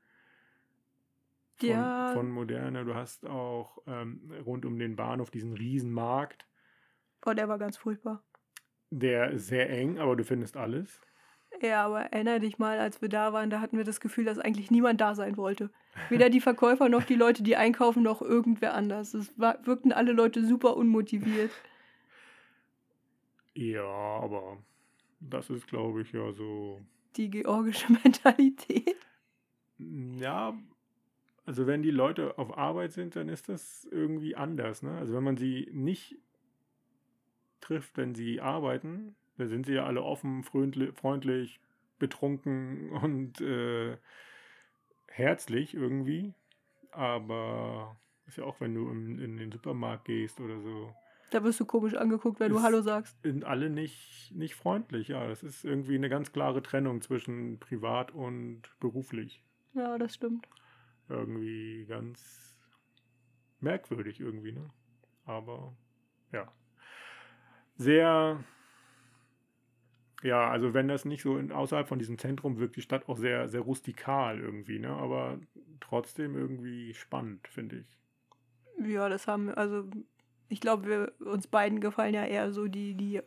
[1.58, 2.12] Von, Ja.
[2.14, 2.86] von Moderne.
[2.86, 6.46] Du hast auch ähm, rund um den Bahnhof diesen Riesenmarkt.
[7.26, 8.24] Oh, der war ganz furchtbar.
[8.92, 11.02] Der ist sehr eng, aber du findest alles.
[11.62, 14.40] Ja, aber erinnere dich mal, als wir da waren, da hatten wir das Gefühl, dass
[14.40, 15.70] eigentlich niemand da sein wollte.
[16.10, 19.14] Weder die Verkäufer noch die Leute, die einkaufen, noch irgendwer anders.
[19.14, 21.52] Es war, wirkten alle Leute super unmotiviert.
[23.54, 24.58] Ja, aber
[25.22, 26.82] das ist, glaube ich, ja so.
[27.16, 28.98] Die georgische Mentalität.
[29.78, 30.58] Ja,
[31.46, 34.82] also wenn die Leute auf Arbeit sind, dann ist das irgendwie anders.
[34.84, 34.98] Ne?
[34.98, 36.18] Also wenn man sie nicht
[37.66, 41.60] trifft, wenn sie arbeiten, dann sind sie ja alle offen, freundli- freundlich,
[42.00, 43.98] betrunken und äh,
[45.08, 46.34] herzlich irgendwie.
[46.92, 47.98] Aber
[48.28, 50.94] ist ja auch, wenn du in, in den Supermarkt gehst oder so,
[51.32, 53.22] Da wirst du komisch angeguckt, wenn du Hallo sagst.
[53.24, 55.10] sind alle nicht, nicht freundlich.
[55.10, 59.44] Ja, das ist irgendwie eine ganz klare Trennung zwischen privat und beruflich.
[59.74, 60.48] Ja, das stimmt.
[61.10, 62.58] Irgendwie ganz
[63.60, 64.70] merkwürdig irgendwie, ne?
[65.26, 65.76] Aber
[66.32, 66.52] ja.
[67.78, 68.44] Sehr,
[70.24, 73.18] ja, also wenn das nicht so in, außerhalb von diesem Zentrum wirkt die Stadt auch
[73.18, 74.90] sehr, sehr rustikal irgendwie, ne?
[74.90, 75.40] Aber
[75.82, 77.86] trotzdem irgendwie spannend, finde ich.
[78.88, 79.86] Ja, das haben, also
[80.50, 83.22] ich glaube, wir, uns beiden gefallen ja eher so die, die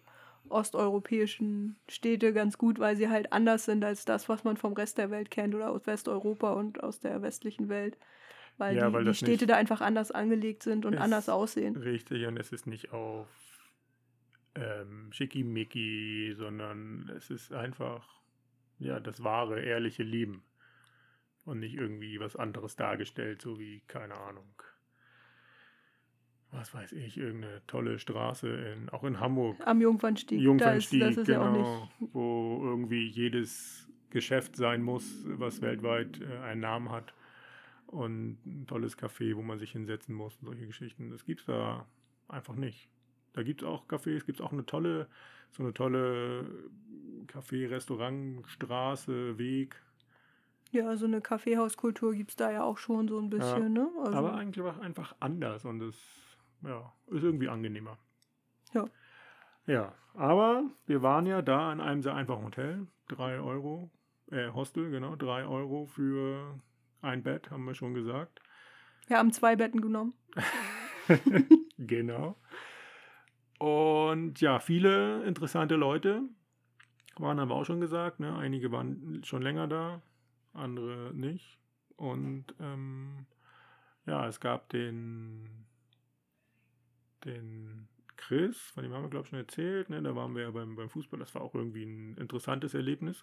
[0.48, 4.98] osteuropäischen Städte ganz gut, weil sie halt anders sind als das, was man vom Rest
[4.98, 7.98] der Welt kennt oder aus Westeuropa und aus der westlichen Welt.
[8.56, 11.76] Weil Ja, die, weil die Städte da einfach anders angelegt sind und anders aussehen.
[11.76, 13.28] Richtig, und es ist nicht auf
[14.58, 18.06] ähm, Schickimicki, sondern es ist einfach,
[18.78, 20.42] ja, das wahre, ehrliche Leben.
[21.44, 24.62] Und nicht irgendwie was anderes dargestellt, so wie, keine Ahnung,
[26.50, 29.56] was weiß ich, irgendeine tolle Straße, in, auch in Hamburg.
[29.64, 30.40] Am Jungfernstieg.
[30.40, 32.14] Jungfernstieg, da ist, das ist ja auch genau, nicht.
[32.14, 37.14] wo irgendwie jedes Geschäft sein muss, was weltweit äh, einen Namen hat.
[37.86, 41.10] Und ein tolles Café, wo man sich hinsetzen muss und solche Geschichten.
[41.10, 41.86] Das gibt es da
[42.28, 42.90] einfach nicht.
[43.32, 45.08] Da gibt es auch Cafés, gibt es auch eine tolle,
[45.50, 46.44] so eine tolle
[47.26, 49.76] Café, Restaurant, Straße, Weg.
[50.70, 53.88] Ja, so eine Kaffeehauskultur gibt es da ja auch schon so ein bisschen, ne?
[54.04, 55.96] Also, Aber eigentlich war einfach anders und es
[56.62, 57.96] ja, ist irgendwie angenehmer.
[58.74, 58.84] Ja.
[59.66, 62.86] Ja, aber wir waren ja da in einem sehr einfachen Hotel.
[63.08, 63.90] Drei Euro,
[64.30, 66.60] äh, Hostel, genau, drei Euro für
[67.00, 68.40] ein Bett, haben wir schon gesagt.
[69.06, 70.14] wir haben zwei Betten genommen.
[71.78, 72.36] genau.
[73.58, 76.22] Und ja, viele interessante Leute
[77.16, 78.20] waren aber auch schon gesagt.
[78.20, 78.36] Ne?
[78.36, 80.02] Einige waren schon länger da,
[80.52, 81.58] andere nicht.
[81.96, 83.26] Und ähm,
[84.06, 85.66] ja, es gab den,
[87.24, 89.90] den Chris, von dem haben wir, glaube ich, schon erzählt.
[89.90, 90.00] Ne?
[90.02, 91.18] Da waren wir ja beim, beim Fußball.
[91.18, 93.22] Das war auch irgendwie ein interessantes Erlebnis.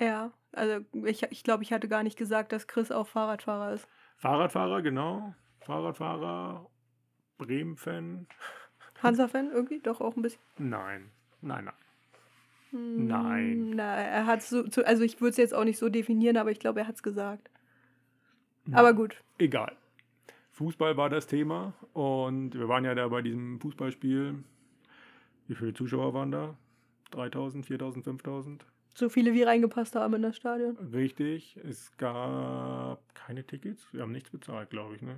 [0.00, 3.88] Ja, also ich, ich glaube, ich hatte gar nicht gesagt, dass Chris auch Fahrradfahrer ist.
[4.16, 5.34] Fahrradfahrer, genau.
[5.60, 6.68] Fahrradfahrer,
[7.38, 8.26] Bremen-Fan.
[9.02, 9.80] Hansa-Fan irgendwie?
[9.80, 10.40] Doch auch ein bisschen.
[10.58, 11.10] Nein,
[11.40, 11.74] nein, nein.
[12.70, 13.70] Hm, Nein.
[13.76, 16.50] Na, er hat so, so, also ich würde es jetzt auch nicht so definieren, aber
[16.50, 17.50] ich glaube, er hat es gesagt.
[18.72, 19.16] Aber gut.
[19.38, 19.76] Egal.
[20.52, 24.42] Fußball war das Thema und wir waren ja da bei diesem Fußballspiel.
[25.48, 26.56] Wie viele Zuschauer waren da?
[27.10, 28.64] 3000, 4000, 5000?
[28.94, 30.76] So viele wie reingepasst haben in das Stadion.
[30.92, 31.58] Richtig.
[31.64, 33.86] Es gab keine Tickets.
[33.92, 35.02] Wir haben nichts bezahlt, glaube ich.
[35.02, 35.16] Ne?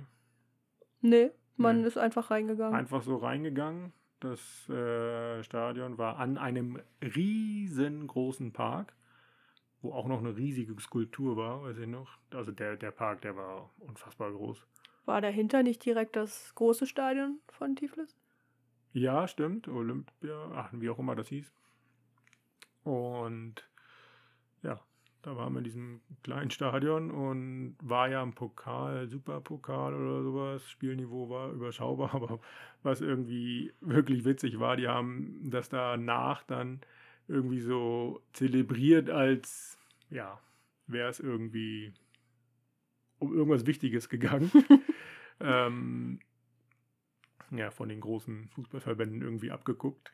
[1.01, 1.87] Nee, man Nee.
[1.87, 2.75] ist einfach reingegangen.
[2.77, 3.93] Einfach so reingegangen.
[4.19, 8.93] Das äh, Stadion war an einem riesengroßen Park,
[9.81, 12.17] wo auch noch eine riesige Skulptur war, weiß ich noch.
[12.33, 14.65] Also der, der Park, der war unfassbar groß.
[15.05, 18.15] War dahinter nicht direkt das große Stadion von Tiflis?
[18.93, 19.67] Ja, stimmt.
[19.67, 21.51] Olympia, ach, wie auch immer das hieß.
[22.83, 23.67] Und
[25.25, 30.69] da waren wir in diesem kleinen Stadion und war ja im Pokal, Superpokal oder sowas.
[30.69, 32.39] Spielniveau war überschaubar, aber
[32.83, 36.81] was irgendwie wirklich witzig war, die haben das danach dann
[37.27, 39.79] irgendwie so zelebriert, als
[40.11, 40.39] ja,
[40.85, 41.91] wäre es irgendwie
[43.17, 44.51] um irgendwas Wichtiges gegangen.
[45.39, 46.19] ähm,
[47.49, 50.13] ja, von den großen Fußballverbänden irgendwie abgeguckt.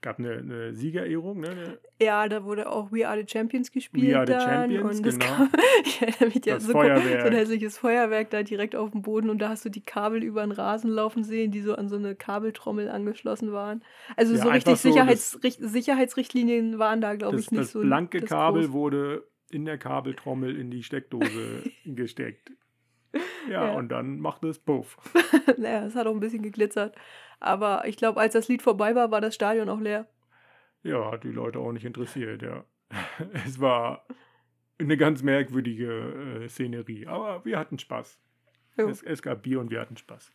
[0.00, 1.48] Gab eine, eine Siegerehrung, ne?
[1.50, 4.06] Eine- Ja, da wurde auch We Are the Champions gespielt.
[4.08, 5.24] We Are the dann, Champions, und genau.
[5.26, 5.48] gab,
[5.84, 7.32] ich erinnere mich ja Das so, so ein Feuerwerk.
[7.32, 10.52] hässliches Feuerwerk da direkt auf dem Boden und da hast du die Kabel über den
[10.52, 13.82] Rasen laufen sehen, die so an so eine Kabeltrommel angeschlossen waren.
[14.16, 17.72] Also Ja, so richtig so Sicherheits, Richt- Sicherheitsrichtlinien waren da, glaube Das, ich, nicht das
[17.72, 17.80] so.
[17.80, 18.72] blanke das Kabel groß.
[18.72, 22.52] wurde in der Kabeltrommel in die Steckdose gesteckt.
[23.50, 23.72] Ja, Ja.
[23.74, 24.96] und dann macht es Puff.
[25.56, 26.94] naja, es hat auch ein bisschen geglitzert.
[27.40, 30.06] Aber ich glaube, als das Lied vorbei war, war das Stadion auch leer.
[30.82, 32.64] Ja, hat die Leute auch nicht interessiert, ja.
[33.44, 34.06] Es war
[34.78, 38.18] eine ganz merkwürdige äh, Szenerie, aber wir hatten Spaß.
[38.76, 38.88] Jo.
[38.88, 40.32] Es, es gab Bier und wir hatten Spaß.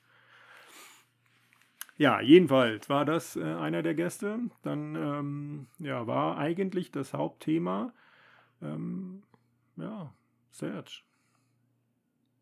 [1.96, 4.40] Ja, jedenfalls war das äh, einer der Gäste.
[4.64, 7.94] Dann ähm, ja, war eigentlich das Hauptthema
[8.62, 9.24] ähm,
[9.78, 10.14] ja,
[10.50, 11.02] Serge.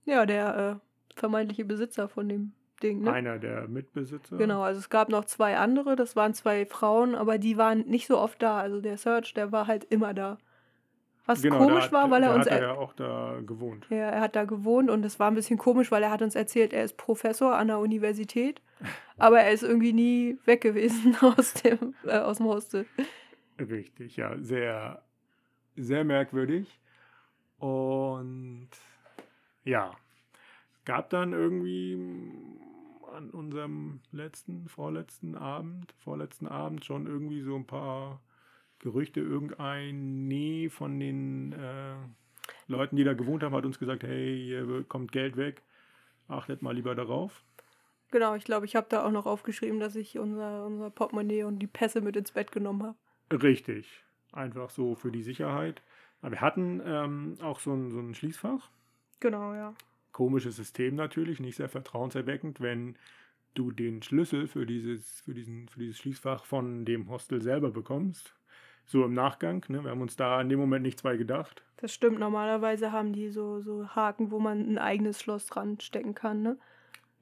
[0.06, 3.12] Ja, der äh, vermeintliche Besitzer von dem Ding, ne?
[3.14, 4.38] Einer der Mitbesitzer.
[4.38, 8.08] Genau, also es gab noch zwei andere, das waren zwei Frauen, aber die waren nicht
[8.08, 8.60] so oft da.
[8.60, 10.38] Also der Search, der war halt immer da.
[11.26, 12.46] Was Genau, komisch da, war, weil er uns.
[12.46, 13.86] hat er ja auch da gewohnt.
[13.90, 16.36] ja, er hat da gewohnt und es war ein bisschen komisch, weil er hat uns
[16.36, 18.60] erzählt, er ist Professor an der Universität,
[19.18, 22.86] aber er ist irgendwie nie weg gewesen aus dem, äh, aus dem Hostel.
[23.60, 25.04] Richtig, ja, sehr,
[25.76, 26.80] sehr merkwürdig.
[27.60, 28.70] Und
[29.64, 29.92] ja,
[30.86, 31.96] gab dann irgendwie
[33.12, 38.22] an unserem letzten, vorletzten Abend, vorletzten Abend schon irgendwie so ein paar
[38.80, 39.20] Gerüchte.
[39.20, 41.96] Irgendein Nee von den äh,
[42.68, 45.62] Leuten, die da gewohnt haben, hat uns gesagt, hey, hier kommt Geld weg.
[46.28, 47.44] Achtet mal lieber darauf.
[48.12, 51.60] Genau, ich glaube, ich habe da auch noch aufgeschrieben, dass ich unser, unser Portemonnaie und
[51.60, 53.44] die Pässe mit ins Bett genommen habe.
[53.44, 54.04] Richtig.
[54.34, 55.82] Einfach so für die Sicherheit.
[56.22, 58.70] Aber wir hatten ähm, auch so ein, so ein Schließfach.
[59.20, 59.74] Genau, ja.
[60.12, 62.96] Komisches System natürlich, nicht sehr vertrauenserweckend, wenn
[63.54, 68.36] du den Schlüssel für dieses, für diesen, für dieses Schließfach von dem Hostel selber bekommst.
[68.86, 69.64] So im Nachgang.
[69.70, 69.84] Ne?
[69.84, 71.64] Wir haben uns da in dem Moment nichts bei gedacht.
[71.78, 76.14] Das stimmt, normalerweise haben die so, so Haken, wo man ein eigenes Schloss dran stecken
[76.16, 76.58] kann, ne?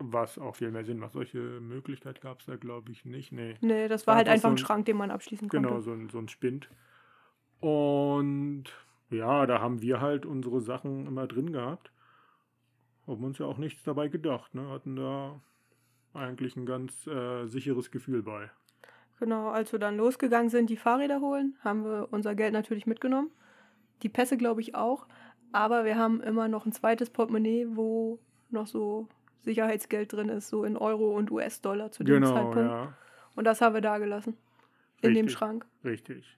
[0.02, 1.12] Was auch viel mehr Sinn macht.
[1.12, 3.34] Solche Möglichkeit gab es da, glaube ich, nicht.
[3.34, 3.56] Nee.
[3.60, 5.67] Nee, das war halt einfach einfach so ein ein- Schrank, den man abschließen konnte.
[5.67, 6.69] Genau, so ein, so ein Spind.
[7.60, 8.65] Und
[9.10, 11.91] ja, da haben wir halt unsere Sachen immer drin gehabt.
[13.09, 14.53] Haben uns ja auch nichts dabei gedacht.
[14.55, 14.69] Ne?
[14.69, 15.41] Hatten da
[16.13, 18.49] eigentlich ein ganz äh, sicheres Gefühl bei.
[19.19, 23.31] Genau, als wir dann losgegangen sind, die Fahrräder holen, haben wir unser Geld natürlich mitgenommen.
[24.03, 25.07] Die Pässe, glaube ich, auch.
[25.51, 28.19] Aber wir haben immer noch ein zweites Portemonnaie, wo
[28.49, 29.07] noch so
[29.41, 32.57] Sicherheitsgeld drin ist, so in Euro und US-Dollar zu dem Genau, Zeitpunkt.
[32.71, 32.93] ja,
[33.35, 34.37] Und das haben wir da gelassen.
[35.01, 35.31] In dem Richtig.
[35.33, 35.65] Schrank.
[35.83, 36.37] richtig.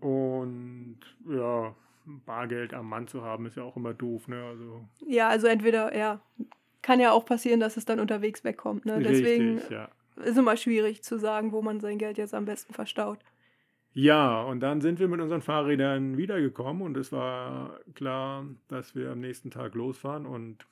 [0.00, 4.28] Und ja, Bargeld am Mann zu haben, ist ja auch immer doof.
[4.28, 4.42] Ne?
[4.42, 6.20] Also, Ja, also entweder, ja,
[6.82, 8.86] kann ja auch passieren, dass es dann unterwegs wegkommt.
[8.86, 9.00] Ne?
[9.00, 9.88] Deswegen richtig, ja.
[10.24, 13.18] ist immer schwierig zu sagen, wo man sein Geld jetzt am besten verstaut.
[13.92, 19.10] Ja, und dann sind wir mit unseren Fahrrädern wiedergekommen und es war klar, dass wir
[19.10, 20.64] am nächsten Tag losfahren und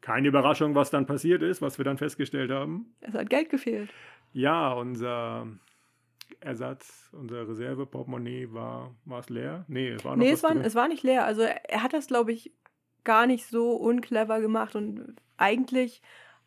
[0.00, 2.92] keine Überraschung, was dann passiert ist, was wir dann festgestellt haben.
[3.00, 3.90] Es hat Geld gefehlt.
[4.32, 5.46] Ja, unser
[6.44, 9.64] Ersatz, unser Reserve-Portemonnaie war, war es leer?
[9.68, 10.62] Nee, es war noch Nee, was es war, drin.
[10.64, 11.24] es war nicht leer.
[11.24, 12.52] Also er hat das, glaube ich,
[13.04, 14.76] gar nicht so unclever gemacht.
[14.76, 16.02] Und eigentlich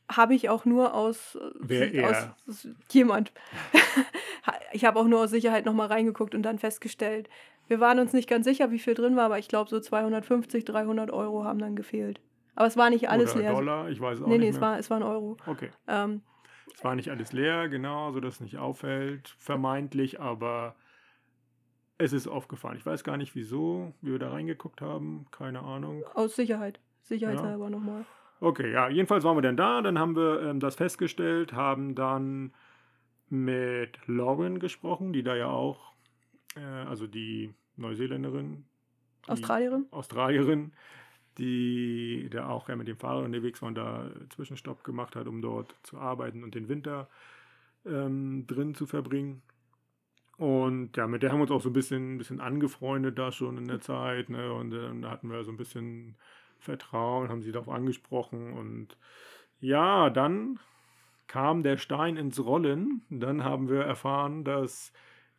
[0.09, 2.35] habe ich auch nur aus, Wer aus, er?
[2.47, 3.31] aus jemand.
[4.71, 7.29] ich habe auch nur aus Sicherheit nochmal reingeguckt und dann festgestellt,
[7.67, 10.63] wir waren uns nicht ganz sicher, wie viel drin war, aber ich glaube, so 250,
[10.63, 12.21] 300 Euro haben dann gefehlt.
[12.55, 13.53] Aber es war nicht alles Oder leer.
[13.53, 15.37] Dollar, ich weiß es auch nee, nee, nicht es war, es war ein Euro.
[15.45, 16.21] Okay, Ähm,
[16.73, 20.75] es war nicht alles leer, genau, sodass es nicht auffällt, vermeintlich, aber
[21.97, 22.77] es ist aufgefallen.
[22.77, 26.03] Ich weiß gar nicht, wieso wir da reingeguckt haben, keine Ahnung.
[26.13, 26.79] aus Sicherheit.
[27.01, 28.05] Sicherheitshalber nochmal.
[28.39, 32.53] Okay, ja, jedenfalls waren wir dann da, dann haben wir ähm, das festgestellt, haben dann
[33.29, 35.93] mit Lauren gesprochen, die da ja auch,
[36.55, 38.65] äh, also die Neuseeländerin,
[39.25, 39.87] die Australierin?
[39.91, 40.73] Australierin,
[41.37, 45.75] die da auch mit dem Fahrrad unterwegs war und da Zwischenstopp gemacht hat, um dort
[45.83, 47.07] zu arbeiten und den Winter
[47.85, 49.41] ähm, drin zu verbringen.
[50.37, 53.57] Und ja, mit der haben wir uns auch so ein bisschen, bisschen angefreundet da schon
[53.57, 54.29] in der Zeit.
[54.29, 54.53] Ne?
[54.53, 56.15] Und ähm, da hatten wir so ein bisschen
[56.59, 58.53] Vertrauen, haben sie darauf angesprochen.
[58.53, 58.97] Und
[59.59, 60.59] ja, dann
[61.25, 63.01] kam der Stein ins Rollen.
[63.09, 64.93] Dann haben wir erfahren, dass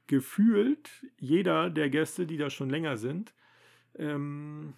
[0.09, 3.35] gefühlt jeder der Gäste, die da schon länger sind,
[3.97, 4.75] ähm,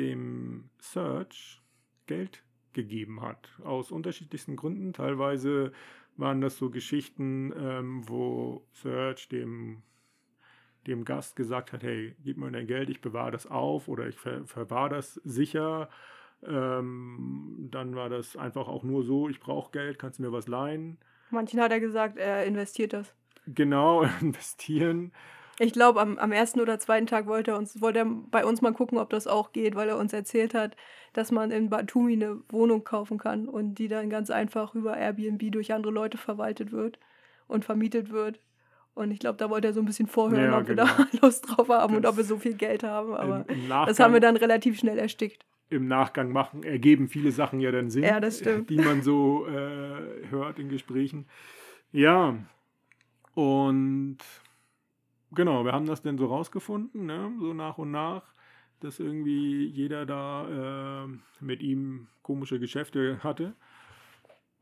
[0.00, 1.60] dem Search
[2.06, 3.50] Geld gegeben hat.
[3.64, 4.92] Aus unterschiedlichsten Gründen.
[4.92, 5.72] Teilweise
[6.16, 9.82] waren das so Geschichten, ähm, wo Search dem,
[10.86, 14.16] dem Gast gesagt hat, hey, gib mir dein Geld, ich bewahre das auf oder ich
[14.16, 15.88] ver verwahre das sicher.
[16.42, 20.48] Ähm, dann war das einfach auch nur so, ich brauche Geld, kannst du mir was
[20.48, 20.98] leihen?
[21.30, 23.14] Manchen hat er gesagt, er investiert das.
[23.46, 25.12] genau investieren.
[25.62, 28.62] Ich glaube, am, am ersten oder zweiten Tag wollte er, uns, wollte er bei uns
[28.62, 30.74] mal gucken, ob das auch geht, weil er uns erzählt hat,
[31.12, 35.52] dass man in Batumi eine Wohnung kaufen kann und die dann ganz einfach über Airbnb
[35.52, 36.98] durch andere Leute verwaltet wird
[37.46, 38.40] und vermietet wird.
[38.94, 40.84] Und ich glaube, da wollte er so ein bisschen vorhören, Ja, ob genau.
[40.86, 43.12] wir da Lust drauf haben und Das- ob wir so viel Geld haben.
[43.12, 45.44] Aber im, das haben wir Nachgang, dann relativ schnell erstickt.
[45.68, 50.58] Im Nachgang machen, ergeben viele Sachen ja dann Sinn, Ja, die man so äh, hört
[50.58, 51.26] in Gesprächen.
[51.92, 52.34] Ja,
[53.34, 54.18] und
[55.32, 57.32] genau, wir haben das dann so rausgefunden, ne?
[57.38, 58.22] so nach und nach,
[58.80, 61.08] dass irgendwie jeder da äh,
[61.40, 63.54] mit ihm komische Geschäfte hatte.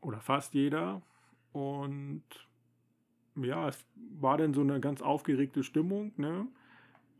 [0.01, 1.01] Oder fast jeder.
[1.51, 2.23] Und
[3.35, 3.85] ja, es
[4.19, 6.11] war dann so eine ganz aufgeregte Stimmung.
[6.17, 6.47] Ne?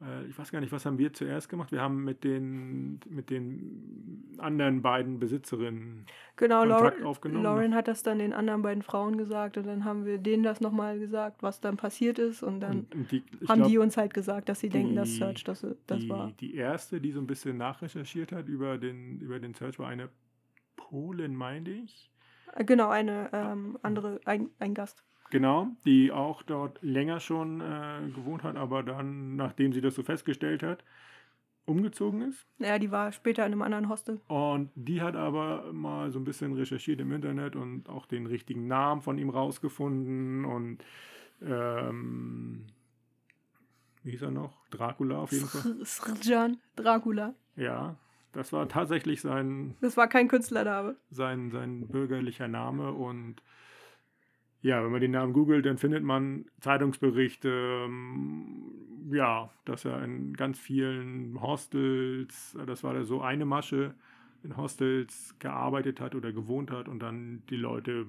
[0.01, 1.71] Äh, Ich weiß gar nicht, was haben wir zuerst gemacht?
[1.71, 6.05] Wir haben mit den, mit den anderen beiden Besitzerinnen
[6.37, 7.43] Genau, Kontakt Lauren, aufgenommen.
[7.43, 10.61] Lauren hat das dann den anderen beiden Frauen gesagt und dann haben wir denen das
[10.61, 13.97] nochmal gesagt, was dann passiert ist und dann und, und die, haben glaub, die uns
[13.97, 16.31] halt gesagt, dass sie denken, dass die- Search das, das die, war.
[16.39, 20.09] die erste, die so ein bisschen nachrecherchiert hat über den, über den Search, war eine
[20.77, 22.09] Polin, meinte ich.
[22.55, 25.03] Äh, Genau, eine ähm, andere, ein, ein Gast.
[25.31, 30.01] Genau, die auch dort länger schon äh, gewohnt hat, aber dann, nachdem sie das so
[30.03, 30.83] festgestellt hat,
[31.65, 32.47] umgezogen ist.
[32.57, 34.19] Ja, die war später in einem anderen Hostel.
[34.27, 38.65] Und die hat aber mal so ein bisschen recherchiert im Internet und auch den richtigen
[38.67, 40.79] Namen von ihm rausgefunden und
[41.43, 42.65] ähm,
[44.03, 44.53] wie hieß er noch?
[44.71, 45.85] Dracula auf jeden Fall.
[45.85, 47.33] Srjan Dracula.
[47.55, 47.95] Ja,
[48.31, 50.95] das war tatsächlich sein, Das war kein Künstlername.
[51.11, 53.35] sein, sein bürgerlicher Name und
[54.61, 57.49] ja, wenn man den Namen googelt, dann findet man Zeitungsberichte,
[57.85, 63.95] ähm, ja, dass er in ganz vielen Hostels, das war da so eine Masche,
[64.43, 68.05] in Hostels gearbeitet hat oder gewohnt hat und dann die Leute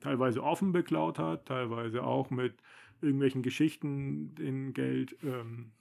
[0.00, 2.54] teilweise offen beklaut hat, teilweise auch mit
[3.02, 5.72] irgendwelchen Geschichten in Geld ähm,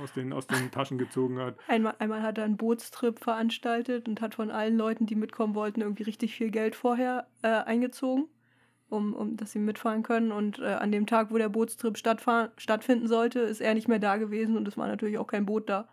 [0.00, 1.56] aus, den, aus den Taschen gezogen hat.
[1.68, 5.80] Einmal, einmal hat er einen Bootstrip veranstaltet und hat von allen Leuten, die mitkommen wollten,
[5.80, 8.26] irgendwie richtig viel Geld vorher äh, eingezogen,
[8.88, 10.32] um, um dass sie mitfahren können.
[10.32, 14.16] Und äh, an dem Tag, wo der Bootstrip stattfinden sollte, ist er nicht mehr da
[14.16, 15.88] gewesen und es war natürlich auch kein Boot da.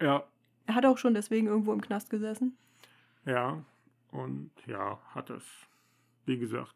[0.00, 0.24] Ja,
[0.66, 2.56] Er hat auch schon deswegen irgendwo im Knast gesessen.
[3.26, 3.62] Ja,
[4.10, 5.44] und ja, hat es.
[6.26, 6.74] Wie gesagt,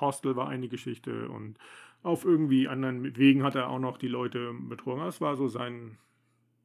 [0.00, 1.58] Hostel war eine Geschichte und
[2.02, 5.04] auf irgendwie anderen Wegen hat er auch noch die Leute betrogen.
[5.04, 5.98] Das war so sein,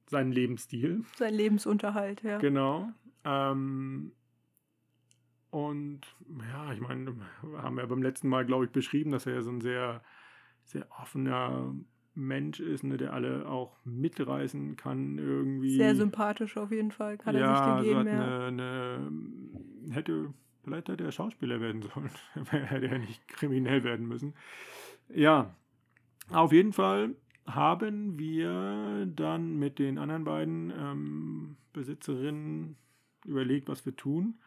[0.05, 1.03] sein Lebensstil.
[1.15, 2.37] Sein Lebensunterhalt, ja.
[2.37, 2.89] Genau.
[3.25, 4.11] Ähm,
[5.53, 6.01] und
[6.51, 7.15] ja, ich meine,
[7.57, 10.01] haben wir beim letzten Mal, glaube ich, beschrieben, dass er ja so ein sehr,
[10.63, 11.75] sehr offener
[12.15, 15.75] Mensch ist, ne, der alle auch mitreißen kann irgendwie.
[15.75, 17.19] Sehr sympathisch auf jeden Fall.
[17.23, 18.47] Er ja, sich so gegeben, hat ja.
[18.47, 19.11] eine,
[19.85, 22.09] eine, hätte, vielleicht hätte er Schauspieler werden sollen.
[22.49, 24.33] hätte er nicht kriminell werden müssen.
[25.13, 25.55] Ja,
[26.31, 27.13] auf jeden Fall
[27.45, 32.75] haben wir dann mit den anderen beiden ähm, Besitzerinnen
[33.23, 34.39] überlegt, was wir tun.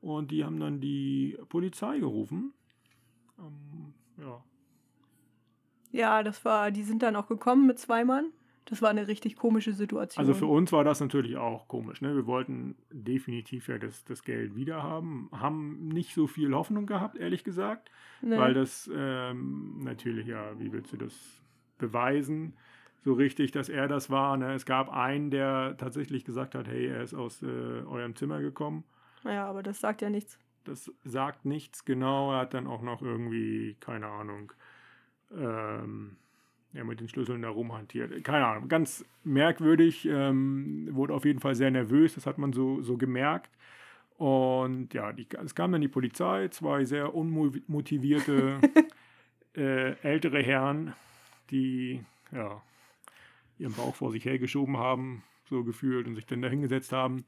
[0.00, 2.52] Und die haben dann die Polizei gerufen.
[3.38, 4.42] Ähm, ja,
[5.92, 8.32] Ja, das war, die sind dann auch gekommen mit zwei Mann.
[8.66, 10.20] Das war eine richtig komische Situation.
[10.20, 12.00] Also für uns war das natürlich auch komisch.
[12.00, 12.16] Ne?
[12.16, 15.30] Wir wollten definitiv ja das, das Geld wieder haben.
[15.32, 17.90] Haben nicht so viel Hoffnung gehabt, ehrlich gesagt.
[18.22, 18.36] Nee.
[18.36, 21.14] Weil das ähm, natürlich, ja, wie willst du das
[21.78, 22.54] beweisen?
[23.04, 24.36] So richtig, dass er das war.
[24.36, 24.52] Ne?
[24.54, 28.82] Es gab einen, der tatsächlich gesagt hat, hey, er ist aus äh, eurem Zimmer gekommen.
[29.26, 30.38] Ja, aber das sagt ja nichts.
[30.64, 32.32] Das sagt nichts genau.
[32.32, 34.52] Er hat dann auch noch irgendwie, keine Ahnung,
[35.32, 36.16] ähm,
[36.72, 38.22] ja, mit den Schlüsseln da rumhantiert.
[38.24, 40.06] Keine Ahnung, ganz merkwürdig.
[40.06, 43.50] Ähm, wurde auf jeden Fall sehr nervös, das hat man so, so gemerkt.
[44.18, 48.60] Und ja, die, es kam dann die Polizei, zwei sehr unmotivierte
[49.56, 50.94] äh, ältere Herren,
[51.50, 52.62] die ja,
[53.58, 57.24] ihren Bauch vor sich hergeschoben haben, so gefühlt, und sich dann da hingesetzt haben.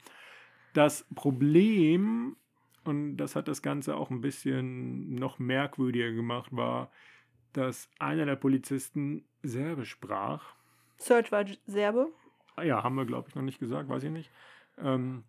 [0.74, 2.36] Das Problem,
[2.84, 6.90] und das hat das Ganze auch ein bisschen noch merkwürdiger gemacht, war,
[7.52, 10.54] dass einer der Polizisten Serbisch sprach.
[10.98, 12.12] Search war Serbe.
[12.62, 14.30] Ja, haben wir, glaube ich, noch nicht gesagt, weiß ich nicht.
[14.78, 15.24] Ähm,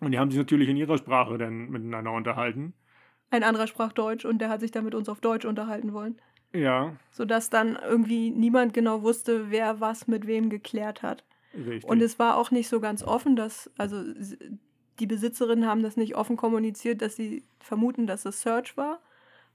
[0.00, 2.74] und die haben sich natürlich in ihrer Sprache dann miteinander unterhalten.
[3.30, 6.20] Ein anderer sprach Deutsch und der hat sich dann mit uns auf Deutsch unterhalten wollen.
[6.52, 11.24] Ja, Sodass dann irgendwie niemand genau wusste, wer was mit wem geklärt hat.
[11.54, 11.84] richtig.
[11.84, 14.02] Und es war auch nicht so ganz offen, dass, also
[15.00, 19.00] die Besitzerinnen haben das nicht offen kommuniziert, dass sie vermuten, dass es Search war,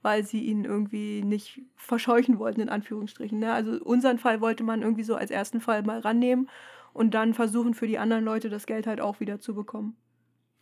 [0.01, 3.39] weil sie ihn irgendwie nicht verscheuchen wollten, in Anführungsstrichen.
[3.39, 3.53] Ne?
[3.53, 6.49] Also unseren Fall wollte man irgendwie so als ersten Fall mal rannehmen
[6.93, 9.95] und dann versuchen für die anderen Leute das Geld halt auch wieder zu bekommen.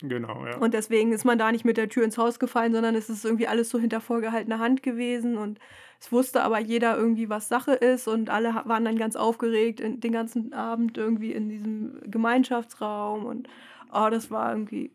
[0.02, 0.56] Genau, ja.
[0.58, 3.24] Und deswegen ist man da nicht mit der Tür ins Haus gefallen, sondern es ist
[3.24, 5.38] irgendwie alles so hinter vorgehaltener Hand gewesen.
[5.38, 5.58] Und
[6.00, 8.08] es wusste aber jeder irgendwie, was Sache ist.
[8.08, 13.24] Und alle waren dann ganz aufgeregt in, den ganzen Abend irgendwie in diesem Gemeinschaftsraum.
[13.24, 13.48] Und
[13.94, 14.90] oh, das war irgendwie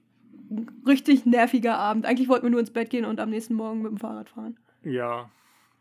[0.51, 2.05] ein richtig nerviger Abend.
[2.05, 4.57] Eigentlich wollten wir nur ins Bett gehen und am nächsten Morgen mit dem Fahrrad fahren.
[4.83, 5.29] Ja,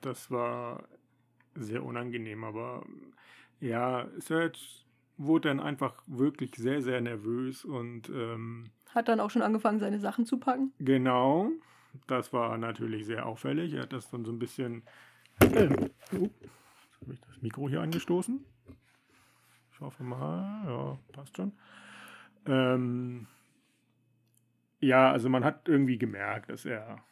[0.00, 0.84] das war
[1.54, 2.84] sehr unangenehm, aber
[3.60, 4.58] ja, Serge
[5.16, 9.98] wurde dann einfach wirklich sehr, sehr nervös und ähm, Hat dann auch schon angefangen, seine
[9.98, 10.72] Sachen zu packen.
[10.78, 11.50] genau,
[12.06, 13.72] das war natürlich sehr auffällig.
[13.74, 14.82] Er hat das dann so ein bisschen.
[15.40, 16.28] Ähm, oh,
[16.80, 18.44] jetzt habe ich das Mikro hier angestoßen.
[19.72, 21.52] Ich hoffe mal, ja, passt schon.
[22.46, 23.26] Ähm,
[24.80, 27.02] ja, also man hat irgendwie gemerkt, dass er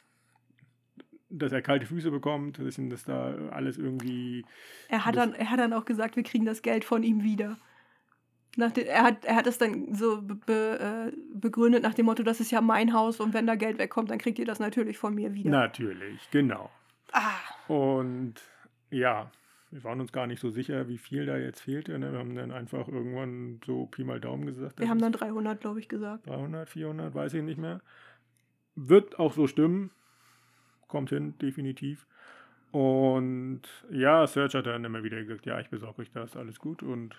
[1.29, 4.45] dass er kalte Füße bekommt, dass das da alles irgendwie
[4.89, 7.25] Er hat, Das- dann, er hat dann auch gesagt, wir kriegen das Geld von ihm
[7.25, 7.59] wieder.
[8.57, 12.07] Nach de, er, hat, er hat es dann so be, be, äh, begründet nach dem
[12.07, 14.61] Motto, das ist ja mein Haus und wenn da Geld wegkommt, dann kriegt ihr das
[14.61, 15.51] natürlich von mir wieder.
[15.51, 16.71] natürlich, genau.
[17.13, 17.33] Ah,
[17.69, 18.35] Und
[18.91, 19.31] ja,
[19.77, 21.99] wir waren uns gar nicht so sicher, wie viel da jetzt fehlte.
[21.99, 22.11] Ne?
[22.11, 24.81] Wir haben dann einfach irgendwann so Pi mal Daumen gesagt.
[24.81, 26.27] wir haben dann 300, glaube ich, gesagt.
[26.27, 27.83] 300, 400, weiß ich nicht mehr.
[28.75, 29.91] Wird auch so stimmen.
[30.89, 32.07] Kommt hin, definitiv.
[32.71, 36.83] Und ja, Serge hat dann immer wieder gesagt, ja, ich besorge euch das, alles gut.
[36.83, 37.15] Und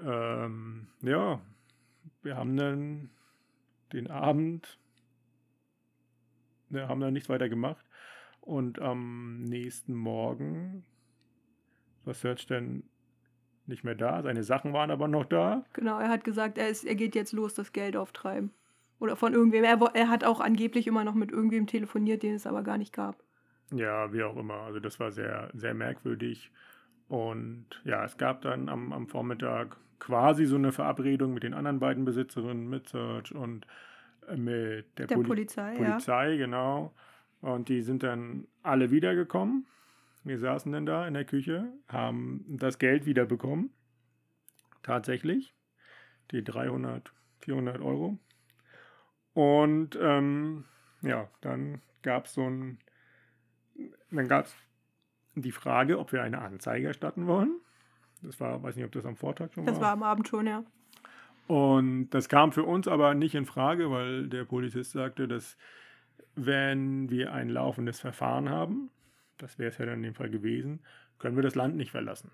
[0.00, 1.40] ähm, ja,
[2.24, 3.10] wir haben dann
[3.92, 4.76] den Abend,
[6.68, 7.84] wir haben dann nichts weiter gemacht.
[8.40, 10.84] Und am nächsten Morgen
[12.04, 12.82] war Serge dann
[13.66, 14.22] nicht mehr da.
[14.22, 15.64] Seine Sachen waren aber noch da.
[15.72, 18.50] Genau, er hat gesagt, er, ist, er geht jetzt los, das Geld auftreiben.
[18.98, 19.64] Oder von irgendwem.
[19.64, 22.92] Er, er hat auch angeblich immer noch mit irgendwem telefoniert, den es aber gar nicht
[22.92, 23.22] gab.
[23.72, 24.62] Ja, wie auch immer.
[24.62, 26.50] Also das war sehr, sehr merkwürdig.
[27.08, 31.78] Und ja, es gab dann am, am Vormittag quasi so eine Verabredung mit den anderen
[31.78, 33.66] beiden Besitzerinnen, mit Serge und
[34.28, 36.92] äh, mit der, Der Poli Polizei, Polizei, genau.
[37.40, 39.66] Und die sind dann alle wiedergekommen.
[40.22, 43.70] Wir saßen dann da in der Küche, haben das Geld wiederbekommen.
[44.82, 45.54] Tatsächlich.
[46.30, 48.18] Die 300, 400 Euro.
[49.32, 50.64] Und ähm,
[51.02, 52.78] ja, dann gab es so ein,
[54.10, 54.54] dann gab es
[55.34, 57.60] die Frage, ob wir eine Anzeige erstatten wollen.
[58.22, 59.70] Das war, weiß nicht, ob das am Vortag schon ja.
[59.70, 60.62] Das war am Abend schon, ja.
[61.46, 65.56] und das kam für uns aber nicht in Frage, weil der Polizist sagte, dass
[66.34, 68.90] wenn wir ein laufendes Verfahren haben,
[69.42, 70.80] das wäre es ja dann in dem Fall gewesen,
[71.18, 72.30] können wir das Land nicht verlassen.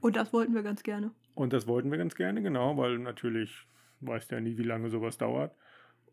[0.00, 1.10] Und das wollten wir ganz gerne.
[1.34, 3.66] Und das wollten wir ganz gerne, genau, weil natürlich
[4.00, 5.54] weiß der nie, wie lange sowas dauert.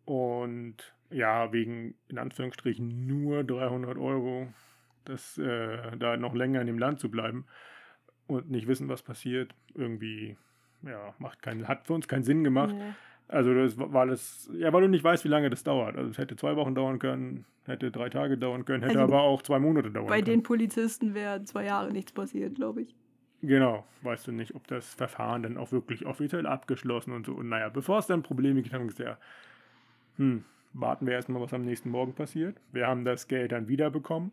[0.06, 4.48] Und ja, wegen in Anführungsstrichen nur 300 Euro,
[5.06, 7.46] das, äh, da noch länger in dem Land zu bleiben
[8.28, 10.38] und nicht wissen, was passiert, irgendwie,
[10.84, 12.76] ja, macht keinen, hat für uns keinen Sinn gemacht.
[12.76, 12.94] Nee.
[13.30, 15.98] Also das war das, ja, weil du nicht weißt, wie lange das dauert.
[15.98, 19.22] Also es hätte zwei Wochen dauern können, hätte drei Tage dauern können, hätte Also aber
[19.24, 20.26] auch zwei Monate dauern Bei können.
[20.26, 22.96] den Polizisten wäre zwei Jahre nichts passiert, glaube ich.
[23.42, 27.34] Genau, weißt du nicht, ob das Verfahren dann auch wirklich offiziell abgeschlossen und so.
[27.34, 29.18] Und naja, bevor es dann Probleme gibt, haben wir gesagt, ja,
[30.18, 32.58] hm, warten wir erstmal, was am nächsten Morgen passiert.
[32.72, 34.32] Wir haben das Geld dann wiederbekommen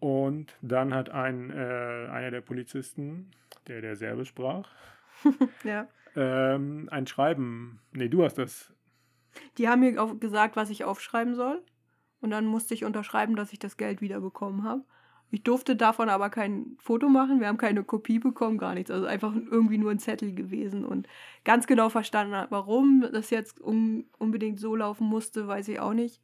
[0.00, 3.30] und dann hat ein, äh, einer der Polizisten,
[3.66, 4.70] der der Serbisch sprach,
[5.64, 5.88] Ja.
[6.16, 8.72] Ähm, ein Schreiben, nee, du hast das,
[9.56, 11.62] Die haben mir gesagt, was ich aufschreiben soll.
[12.20, 14.84] Und dann musste ich unterschreiben, dass ich das Geld wiederbekommen habe.
[15.30, 17.40] Ich durfte davon aber kein Foto machen.
[17.40, 18.90] Wir haben keine Kopie bekommen, gar nichts.
[18.90, 20.84] Also einfach irgendwie nur ein Zettel gewesen.
[20.84, 21.06] Und
[21.44, 26.22] ganz genau verstanden, warum das jetzt un unbedingt so laufen musste, weiß ich auch nicht.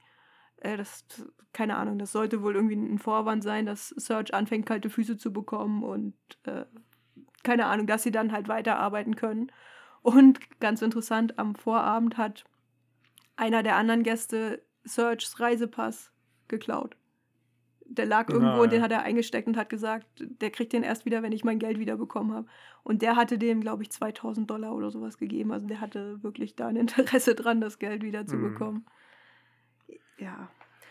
[0.57, 1.05] Äh, das,
[1.53, 5.33] keine Ahnung, das sollte wohl irgendwie ein Vorwand sein, dass Search anfängt, kalte Füße zu
[5.33, 6.15] bekommen und
[6.45, 6.65] äh,
[7.45, 9.53] keine Ahnung, dass sie dann halt weiterarbeiten können.
[10.05, 12.45] Und ganz interessant, am Vorabend hat
[13.37, 16.13] einer der anderen Gäste Serge's Reisepass
[16.47, 16.95] geklaut.
[17.87, 20.83] Der lag irgendwo Ah, und den hat er eingesteckt und hat gesagt, der kriegt den
[20.83, 22.47] erst wieder, wenn ich mein Geld wiederbekommen habe.
[22.83, 25.53] Und der hatte dem, glaube ich, 2000 Dollar oder sowas gegeben.
[25.53, 28.07] Also der hatte wirklich da ein Interesse dran, das Geld Mhm.
[28.07, 28.85] wiederzubekommen.
[30.19, 30.49] Ja.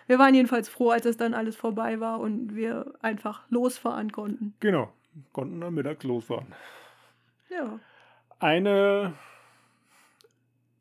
[0.08, 4.56] Wir waren jedenfalls froh, als es dann alles vorbei war und wir einfach losfahren konnten.
[4.60, 4.92] genau,
[5.34, 6.48] konnten dann mittags losfahren.
[7.50, 7.80] Ja.
[8.44, 9.14] Eine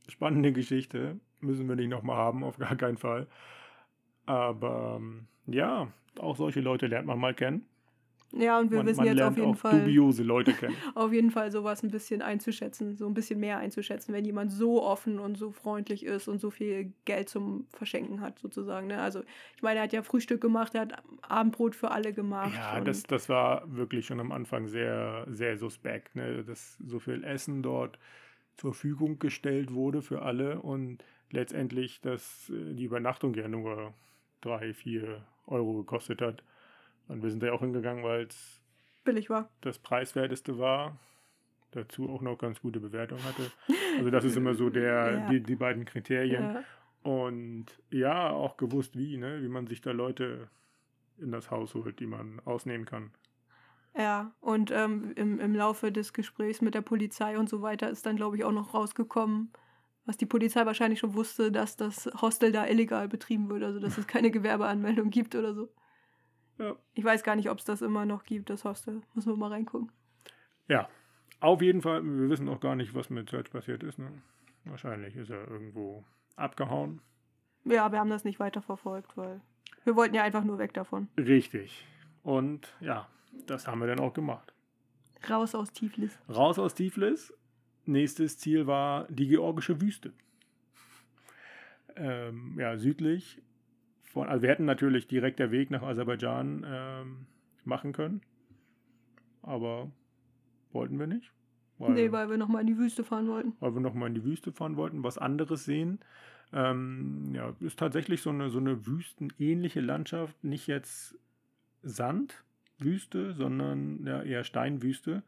[0.09, 3.29] spannende Geschichte müssen wir nicht nochmal haben, auf gar keinen Fall.
[4.27, 5.87] Aber ähm, ja,
[6.19, 7.65] auch solche Leute lernt man mal kennen.
[8.35, 9.81] Ja, und wir man, wissen man jetzt auf jeden Fall.
[9.81, 10.75] dubiose Leute kennen.
[10.95, 14.83] auf jeden Fall sowas ein bisschen einzuschätzen, so ein bisschen mehr einzuschätzen, wenn jemand so
[14.83, 18.87] offen und so freundlich ist und so viel Geld zum Verschenken hat, sozusagen.
[18.87, 19.01] Ne?
[19.01, 19.23] Also,
[19.57, 22.55] ich meine, er hat ja Frühstück gemacht, er hat Abendbrot für alle gemacht.
[22.55, 26.43] Ja, das, das war wirklich schon am Anfang sehr, sehr suspekt, ne?
[26.45, 27.99] dass so viel Essen dort
[28.57, 33.93] zur Verfügung gestellt wurde für alle und letztendlich, dass äh, die Übernachtung ja nur
[34.41, 36.43] drei, vier Euro gekostet hat.
[37.13, 38.61] Und wir sind da ja auch hingegangen, weil es
[39.05, 39.49] Billig war.
[39.61, 40.99] das preiswerteste war.
[41.73, 43.51] Dazu auch noch ganz gute Bewertung hatte.
[43.99, 45.29] Also das ist immer so der, Ja.
[45.31, 46.43] die, die beiden Kriterien.
[46.43, 46.65] Ja.
[47.03, 49.43] Und ja, auch gewusst wie, ne?
[49.43, 50.49] wie man sich da Leute
[51.19, 53.11] in das Haus holt, die man ausnehmen kann.
[53.97, 58.07] Ja, und ähm, im, im Laufe des Gesprächs mit der Polizei und so weiter ist
[58.07, 59.53] dann, glaube ich, auch noch rausgekommen,
[60.07, 63.99] was die Polizei wahrscheinlich schon wusste, dass das Hostel da illegal betrieben wird, also dass
[63.99, 65.69] es keine Gewerbeanmeldung gibt oder so.
[66.59, 66.77] Ja.
[66.95, 69.03] Ich weiß gar nicht, ob es das immer noch gibt, das Hostel.
[69.15, 69.91] Müssen wir mal reingucken.
[70.69, 70.89] Ja,
[71.41, 73.99] auf jeden Fall, wir wissen auch gar nicht, was mit Serge passiert ist.
[73.99, 74.13] Ne?
[74.65, 76.05] Wahrscheinlich ist er irgendwo
[76.37, 77.01] abgehauen.
[77.65, 79.41] Ja, wir haben das nicht weiter verfolgt, weil
[79.85, 81.09] wir wollten ja einfach nur weg davon.
[81.19, 81.85] Richtig.
[82.23, 83.09] Und ja,
[83.47, 84.53] das haben wir dann auch gemacht.
[85.29, 86.17] Raus aus Tiflis.
[86.29, 87.33] Raus aus Tiflis.
[87.87, 90.13] Nächstes Ziel war die georgische Wüste.
[91.97, 93.41] Ähm, ja, südlich.
[94.13, 97.27] Von, also wir hätten natürlich direkt der Weg nach Aserbaidschan ähm,
[97.65, 98.21] machen können.
[99.43, 99.91] Aber
[100.73, 101.33] wollten wir nicht.
[101.79, 103.55] Weil, Nee, weil wir nochmal in die Wüste fahren wollten.
[103.61, 106.01] weil wir nochmal in die Wüste fahren wollten, was anderes sehen.
[106.53, 110.45] Ähm, ja, ist tatsächlich so eine, so eine wüstenähnliche Landschaft.
[110.45, 111.19] Nicht jetzt
[111.83, 115.23] Sandwüste, sondern ja, eher Steinwüste.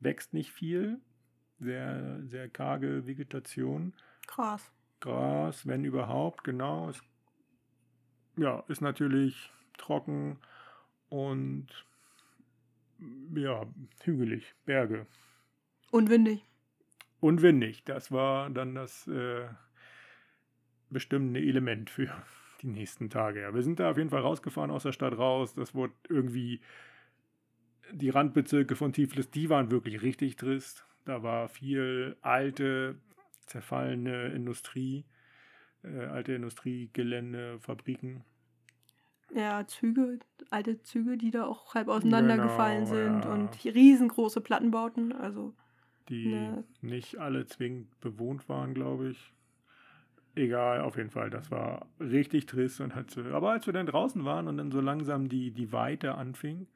[0.00, 1.00] Wächst nicht viel.
[1.58, 3.94] Sehr, sehr karge Vegetation.
[4.26, 4.70] Krass.
[5.00, 6.90] Gras, wenn überhaupt, genau.
[6.90, 7.00] Es,
[8.36, 10.38] ja, ist natürlich trocken
[11.08, 11.66] und
[13.34, 13.66] ja,
[14.02, 15.06] hügelig, Berge.
[15.90, 16.44] Und windig.
[17.20, 17.84] Und windig.
[17.84, 19.46] Das war dann das äh,
[20.90, 22.08] bestimmende Element für
[22.62, 23.42] die nächsten Tage.
[23.42, 25.54] Ja, wir sind da auf jeden Fall rausgefahren aus der Stadt raus.
[25.54, 26.60] Das wurde irgendwie
[27.92, 30.86] die Randbezirke von Tiflis, die waren wirklich richtig trist.
[31.04, 32.96] Da war viel alte,
[33.46, 35.04] zerfallene Industrie,
[35.86, 38.24] äh, alte Industriegelände, Fabriken.
[39.34, 40.20] Ja, Züge,
[40.50, 43.32] alte Züge, die da auch halb auseinandergefallen Genau, sind ja.
[43.32, 45.12] und riesengroße Plattenbauten.
[45.12, 45.54] Also,
[46.08, 46.64] die Ne.
[46.80, 49.32] nicht alle zwingend bewohnt waren, glaube ich.
[50.36, 52.80] Egal, auf jeden Fall, das war richtig trist.
[52.80, 56.14] Und hat, aber als wir dann draußen waren und dann so langsam die, die Weite
[56.14, 56.68] anfing,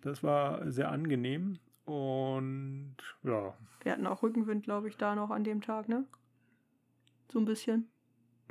[0.00, 1.58] das war sehr angenehm.
[1.84, 6.04] Und ja, wir hatten auch Rückenwind, glaube ich, da noch an dem Tag, ne?
[7.32, 7.88] So ein bisschen.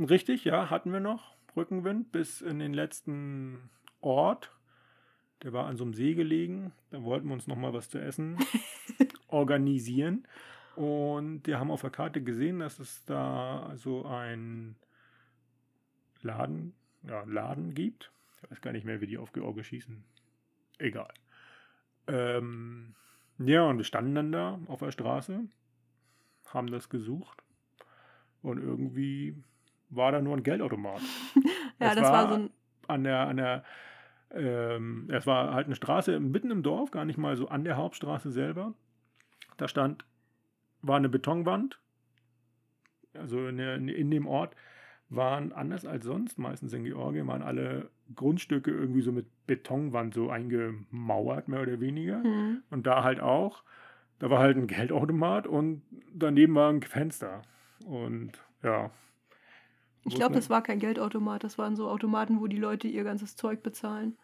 [0.05, 3.69] Richtig, ja, hatten wir noch Rückenwind bis in den letzten
[4.01, 4.51] Ort.
[5.43, 6.73] Der war an so einem See gelegen.
[6.91, 8.37] Da wollten wir uns noch mal was zu essen
[9.27, 10.27] organisieren.
[10.75, 14.75] Und wir haben auf der Karte gesehen, dass es da so ein
[16.21, 16.73] Laden,
[17.03, 18.11] ja, Laden gibt.
[18.41, 20.03] Ich weiß gar nicht mehr, wie die auf George schießen.
[20.77, 21.13] Egal.
[22.07, 22.95] Ähm,
[23.37, 25.41] ja, und wir standen dann da auf der Straße,
[26.47, 27.43] haben das gesucht
[28.41, 29.35] und irgendwie
[29.89, 31.01] war da nur ein Geldautomat.
[31.81, 32.49] Ja, Es das war, war so ein.
[32.87, 33.63] An der, an der,
[34.31, 37.77] ähm, es war halt eine Straße mitten im Dorf, gar nicht mal so an der
[37.77, 38.73] Hauptstraße selber.
[39.55, 40.03] Da stand,
[40.81, 41.79] war eine Betonwand.
[43.13, 44.55] Also in, der, in dem Ort
[45.09, 50.29] waren anders als sonst, meistens in Georgien, waren alle Grundstücke irgendwie so mit Betonwand so
[50.29, 52.23] eingemauert, mehr oder weniger.
[52.23, 52.63] Hm.
[52.69, 53.63] Und da halt auch.
[54.19, 55.81] Da war halt ein Geldautomat und
[56.13, 57.41] daneben war ein Fenster.
[57.85, 58.31] Und
[58.63, 58.91] ja.
[60.05, 63.35] Ich glaube, das war kein Geldautomat, das waren so Automaten, wo die Leute ihr ganzes
[63.35, 64.17] Zeug bezahlen.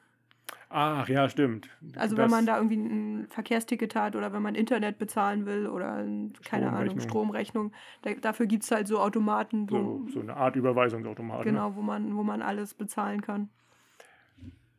[0.69, 1.69] Ach ja, stimmt.
[1.95, 5.93] Also wenn man da irgendwie ein Verkehrsticket hat oder wenn man Internet bezahlen will oder
[5.93, 7.71] ein, keine Ahnung, Stromrechnung.
[8.01, 11.39] Da, dafür gibt es halt so Automaten, wo, so, so eine Art Überweisungsautomat.
[11.39, 11.45] Ne?
[11.45, 13.49] genau, wo man, wo man alles bezahlen kann.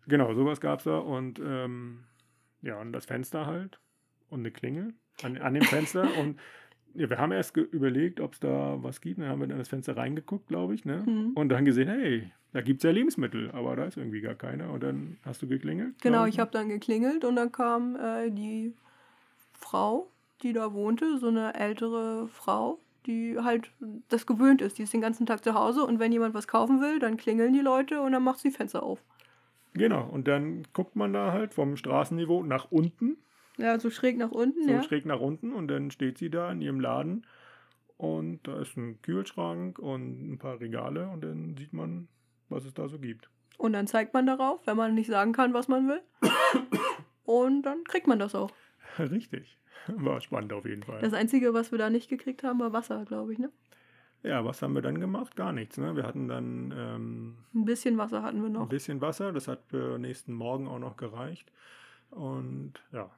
[0.06, 0.98] Genau, sowas gab es da.
[0.98, 2.04] Und ähm,
[2.62, 3.80] ja, und das Fenster halt
[4.28, 6.08] und eine Klingel an, an dem Fenster.
[6.20, 6.38] und
[6.96, 9.20] ja, wir haben erst überlegt, ob es da was gibt.
[9.20, 10.84] Dann haben wir in das Fenster reingeguckt, glaube ich.
[10.84, 11.02] Ne?
[11.06, 11.32] Mhm.
[11.34, 14.70] Und dann gesehen, hey, da gibt es ja Lebensmittel, aber da ist irgendwie gar keiner.
[14.70, 15.94] Und dann hast du geklingelt.
[16.00, 18.72] Genau, glaub ich habe dann geklingelt und dann kam äh, die
[19.52, 20.08] Frau,
[20.42, 23.70] die da wohnte, so eine ältere Frau, die halt
[24.08, 24.78] das gewöhnt ist.
[24.78, 27.52] Die ist den ganzen Tag zu Hause und wenn jemand was kaufen will, dann klingeln
[27.52, 29.02] die Leute und dann macht sie Fenster auf.
[29.74, 33.18] Genau, und dann guckt man da halt vom Straßenniveau nach unten,
[33.58, 34.82] Ja, so schräg nach unten, so ja.
[34.82, 35.52] schräg nach unten.
[35.52, 37.26] Und dann steht sie da in ihrem Laden.
[37.96, 41.08] Und da ist ein Kühlschrank und ein paar Regale.
[41.08, 42.08] Und dann sieht man,
[42.48, 43.30] was es da so gibt.
[43.58, 46.02] Und dann zeigt man darauf, wenn man nicht sagen kann, was man will.
[47.24, 48.50] Und dann kriegt man das auch.
[48.98, 49.58] Richtig.
[49.88, 51.00] War spannend auf jeden Fall.
[51.00, 53.50] Das Einzige, was wir da nicht gekriegt haben, war Wasser, glaube ich, ne?
[54.22, 55.36] Ja, was haben wir dann gemacht?
[55.36, 55.76] Gar nichts.
[55.76, 55.94] Ne?
[55.94, 58.68] Wir hatten dann ähm, Ein bisschen Wasser hatten wir ein noch.
[58.68, 59.32] bisschen Wasser.
[59.32, 61.52] Das hat für nächsten Morgen auch noch gereicht.
[62.10, 63.10] Und ja,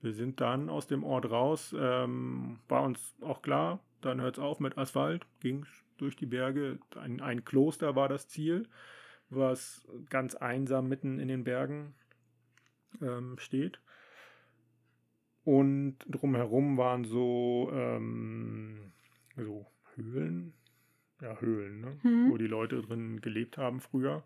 [0.00, 1.74] wir sind dann aus dem Ort raus.
[1.78, 5.66] Ähm, war uns auch klar, dann hört es auf mit Asphalt, ging
[5.98, 6.78] durch die Berge.
[6.94, 8.68] Ein, ein Kloster war das Ziel,
[9.30, 11.94] was ganz einsam mitten in den Bergen
[13.00, 13.80] ähm, steht.
[15.44, 18.92] Und drumherum waren so, ähm,
[19.36, 20.52] so Höhlen,
[21.20, 21.98] ja, Höhlen, ne?
[22.02, 22.30] Mhm.
[22.30, 24.24] wo die Leute drin gelebt haben früher.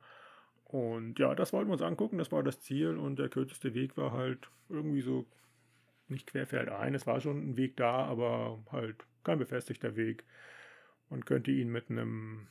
[0.64, 3.96] Und ja, das wollten wir uns angucken, das war das Ziel und der kürzeste Weg
[3.96, 5.26] war halt irgendwie so
[6.10, 10.24] nicht querfeldein, es war schon ein Weg da, aber halt kein befestigter Weg.
[11.08, 12.46] Man könnte ihn mit einem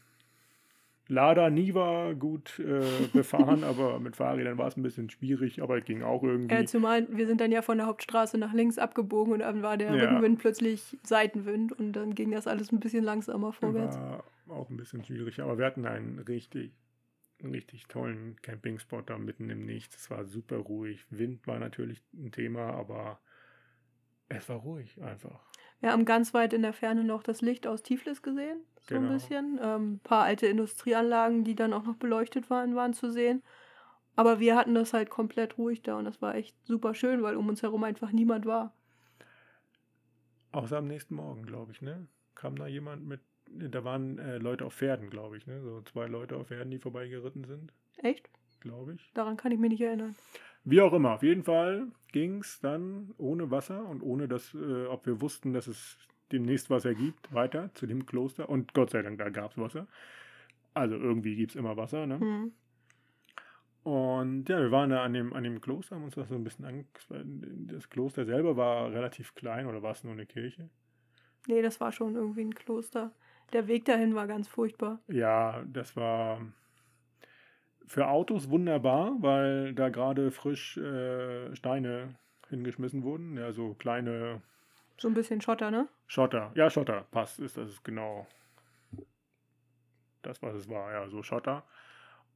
[1.07, 2.81] Lada Niva gut äh,
[3.13, 6.53] befahren, aber mit Fahrrädern war es ein bisschen schwierig, aber es ging auch irgendwie.
[6.53, 9.75] Ja, zumal wir sind dann ja von der Hauptstraße nach links abgebogen und dann war
[9.75, 10.03] der Ja.
[10.03, 13.97] Rückenwind plötzlich Seitenwind und dann ging das alles ein bisschen langsamer vorwärts.
[13.97, 16.73] War auch ein bisschen schwierig, aber wir hatten einen richtig,
[17.41, 19.95] einen richtig tollen Campingspot da mitten im Nichts.
[19.95, 21.05] Es war super ruhig.
[21.09, 23.19] Wind war natürlich ein Thema, aber
[24.29, 25.39] es war ruhig einfach.
[25.81, 29.01] Wir haben ganz weit in der Ferne noch das Licht aus Tiflis gesehen, so ein
[29.01, 29.13] Genau.
[29.13, 29.59] bisschen.
[29.61, 33.43] Ähm, ein paar alte Industrieanlagen, die dann auch noch beleuchtet waren, waren zu sehen.
[34.15, 37.37] Aber wir hatten das halt komplett ruhig da und das war echt super schön, weil
[37.37, 38.73] um uns herum einfach niemand war.
[40.51, 42.07] Außer am nächsten Morgen, glaube ich, ne?
[42.35, 45.61] Kam da jemand mit, da waren äh, Leute auf Pferden, glaube ich, ne?
[45.61, 48.29] So zwei Leute auf Pferden, die vorbeigeritten sind, Echt?
[48.59, 49.11] glaube ich.
[49.13, 50.15] Daran kann ich mich nicht erinnern.
[50.63, 54.85] Wie auch immer, auf jeden Fall ging es dann ohne Wasser und ohne, dass, äh,
[54.85, 55.97] ob wir wussten, dass es
[56.31, 58.49] demnächst Wasser gibt, weiter zu dem Kloster.
[58.49, 59.87] Und Gott sei Dank, da gab es Wasser.
[60.73, 62.05] Also irgendwie gibt es immer Wasser.
[62.05, 62.19] Ne?
[62.19, 62.51] Hm.
[63.83, 66.43] Und ja, wir waren da an dem, an dem Kloster, haben uns das so ein
[66.43, 67.07] bisschen angeguckt.
[67.71, 70.69] Das Kloster selber war relativ klein oder war es nur eine Kirche?
[71.47, 73.11] Nee, das war schon irgendwie ein Kloster.
[73.53, 74.99] Der Weg dahin war ganz furchtbar.
[75.07, 76.41] Ja, das war
[77.89, 82.15] für Autos wunderbar, weil da gerade frisch äh, Steine
[82.49, 83.35] hingeschmissen wurden.
[83.35, 84.41] Ja, so kleine
[84.97, 85.89] So ein bisschen Schotter, ne?
[86.07, 86.51] Schotter.
[86.53, 87.07] Ja, Schotter.
[87.09, 88.27] Passt, ist das genau
[90.21, 90.91] das, was es war.
[90.91, 91.63] Ja, so Schotter.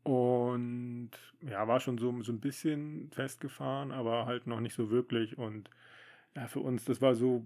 [0.03, 5.37] Und ja, war schon so, so ein bisschen festgefahren, aber halt noch nicht so wirklich.
[5.37, 5.69] Und
[6.35, 7.45] ja, für uns, das war so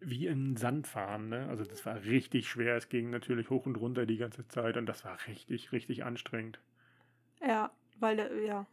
[0.00, 1.28] wie im Sand fahren.
[1.28, 1.46] Ne?
[1.48, 2.76] Also das war richtig schwer.
[2.76, 6.60] Es ging natürlich hoch und runter die ganze Zeit und das war richtig, richtig anstrengend.
[7.46, 8.66] Ja, weil der- ja,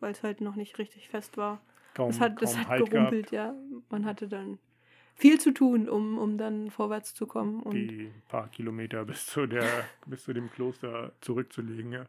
[0.00, 1.60] weil es halt noch nicht richtig fest war.
[1.94, 3.54] Kaum, Es hat, es hat Halt gerumpelt, ja.
[3.90, 4.58] Man hatte dann
[5.14, 7.52] viel zu tun, um, um dann vorwärts zu kommen.
[7.58, 9.68] gehabt, Und die paar Kilometer bis zu, der,
[10.06, 11.92] bis zu dem Kloster zurückzulegen.
[11.92, 12.06] Ja.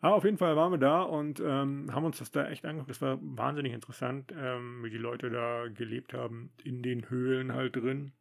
[0.00, 2.90] Aber auf jeden Fall waren wir da und ähm, haben uns das da echt angeguckt.
[2.90, 7.74] Das war wahnsinnig interessant, ähm, wie die Leute da gelebt haben, in den Höhlen halt
[7.74, 8.12] drin.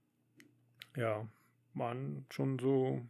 [0.96, 1.28] Ja,
[1.76, 3.06] waren schon so,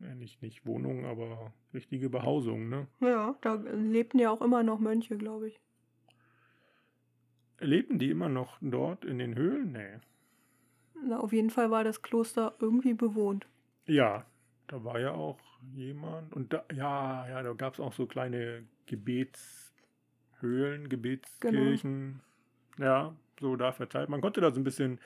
[0.00, 2.86] ja, nicht, nicht Wohnungen, aber richtige Behausungen, ne?
[3.00, 5.60] ja, da lebten ja auch immer noch Mönche, glaube ich.
[7.60, 9.72] Lebten die immer noch dort in den Höhlen?
[9.72, 9.98] Nee.
[11.04, 13.46] Na, auf jeden Fall war das Kloster irgendwie bewohnt.
[13.86, 14.24] Ja,
[14.66, 15.38] da war ja auch
[15.74, 16.34] jemand.
[16.34, 22.20] Und da, ja, ja, da gab es auch so kleine Gebetshöhlen, Gebetskirchen.
[22.78, 24.08] Ja, so da verteilt.
[24.08, 25.00] Man konnte da so ein bisschen,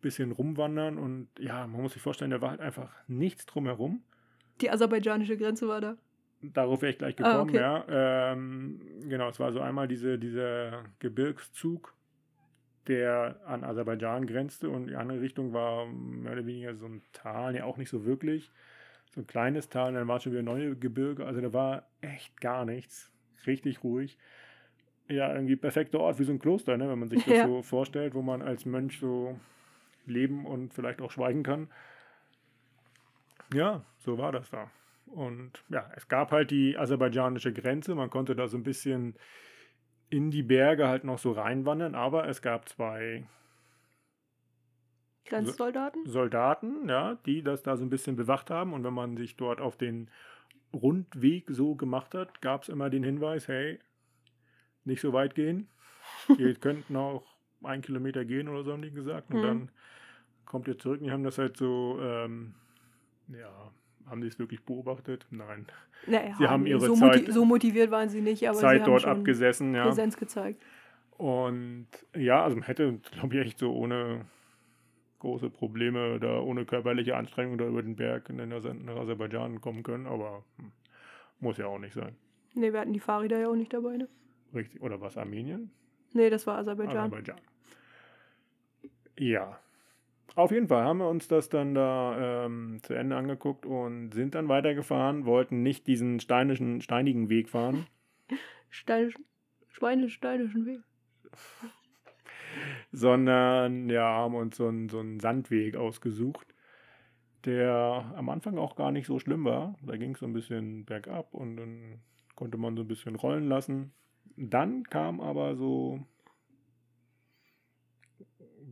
[0.00, 4.02] bisschen rumwandern und ja, man muss sich vorstellen, da war halt einfach nichts drumherum.
[4.60, 5.96] Die aserbaidschanische Grenze war da.
[6.42, 7.58] Darauf wäre ich gleich Ah, gekommen, okay.
[7.60, 8.32] ja.
[8.32, 11.94] Ähm, genau, es war so einmal diese, dieser Gebirgszug,
[12.88, 17.54] der an Aserbaidschan grenzte und die andere Richtung war mehr oder weniger so ein Tal,
[17.54, 18.50] ja auch nicht so wirklich.
[19.14, 22.40] So ein kleines Tal, und dann war schon wieder neue Gebirge, also da war echt
[22.40, 23.10] gar nichts.
[23.46, 24.18] Richtig ruhig.
[25.08, 27.46] Ja, irgendwie perfekter Ort wie so ein Kloster, ne, wenn man sich das Ja.
[27.46, 29.38] so vorstellt, wo man als Mönch so
[30.06, 31.68] leben und vielleicht auch schweigen kann.
[33.52, 34.70] Ja, so war das da.
[35.06, 37.94] Und ja, es gab halt die aserbaidschanische Grenze.
[37.94, 39.14] Man konnte da so ein bisschen
[40.08, 43.26] in die Berge halt noch so reinwandern, aber es gab zwei
[45.26, 46.06] Grenzsoldaten?
[46.06, 48.72] Soldaten, ja, die das da so ein bisschen bewacht haben.
[48.72, 50.10] Und wenn man sich dort auf den
[50.72, 53.78] Rundweg so gemacht hat, gab es immer den Hinweis, hey,
[54.84, 55.68] nicht so weit gehen.
[56.38, 57.24] Ihr könnt noch
[57.62, 59.30] ein Kilometer gehen oder so, haben die gesagt.
[59.30, 59.42] Und Mhm.
[59.42, 59.70] dann
[60.44, 61.00] kommt ihr zurück.
[61.00, 62.54] Und die haben das halt so, ähm,
[63.38, 63.72] ja,
[64.06, 65.26] haben die es wirklich beobachtet?
[65.30, 65.66] Nein.
[66.06, 68.90] Naja, Sie haben ihre so, Zeit- so motiviert waren sie nicht, aber sie Zeit haben
[68.90, 69.84] dort abgesessen, ja.
[69.84, 70.62] Präsenz gezeigt.
[71.16, 74.26] Und ja, also man hätte, glaube ich, echt so ohne
[75.20, 80.06] große Probleme da ohne körperliche Anstrengung da über den Berg in den Aserbaidschan kommen können,
[80.08, 80.72] aber hm,
[81.38, 82.16] muss ja auch nicht sein.
[82.54, 84.08] Nee, wir hatten die Fahrräder ja auch nicht dabei, ne?
[84.52, 84.82] Richtig.
[84.82, 85.70] Oder was, Armenien?
[86.12, 86.98] Nee, das war Aserbaidschan.
[86.98, 87.40] Aserbaidschan.
[89.18, 89.58] Ja.
[90.34, 94.34] Auf jeden Fall haben wir uns das dann da ähm, zu Ende angeguckt und sind
[94.34, 97.86] dann weitergefahren, wollten nicht diesen steinischen, steinigen Weg fahren,
[98.70, 99.24] Steinischen,
[99.68, 100.80] Schweine-steinischen Weg.
[102.92, 106.54] sondern ja, haben uns so einen, so einen Sandweg ausgesucht.
[107.44, 109.74] der am Anfang auch gar nicht so schlimm war.
[109.82, 112.00] Da ging es so ein bisschen bergab und dann
[112.36, 113.92] konnte man so ein bisschen rollen lassen.
[114.36, 116.00] Dann kam aber so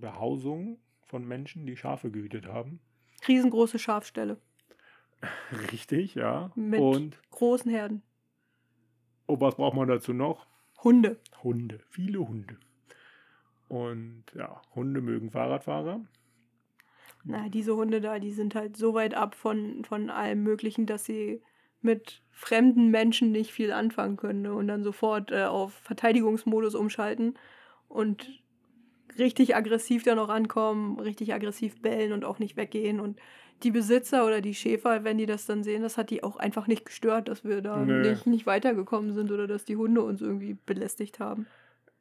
[0.00, 0.78] Behausung
[1.10, 2.80] von Menschen, die Schafe gehütet haben.
[3.28, 4.38] Riesengroße Schafställe
[5.72, 6.50] Richtig, ja.
[6.54, 8.02] mit Und großen Herden.
[9.26, 10.46] oh, was braucht man dazu noch?
[10.82, 11.20] Hunde.
[11.42, 12.56] Hunde, viele Hunde.
[13.68, 16.00] Und ja, Hunde mögen Fahrradfahrer.
[17.24, 21.04] Na, diese Hunde da, die sind halt so weit ab von, von allem Möglichen, dass
[21.04, 21.42] sie
[21.82, 24.54] mit fremden Menschen nicht viel anfangen können ne?
[24.54, 27.34] und dann sofort äh, auf Verteidigungsmodus umschalten
[27.88, 28.42] und
[29.18, 33.00] richtig aggressiv dann auch ankommen, richtig aggressiv bellen und auch nicht weggehen.
[33.00, 33.18] Und
[33.62, 36.66] die Besitzer oder die Schäfer, wenn die das dann sehen, das hat die auch einfach
[36.66, 38.10] nicht gestört, dass wir da Nee.
[38.10, 41.46] nicht, nicht weitergekommen sind oder dass die Hunde uns irgendwie belästigt haben.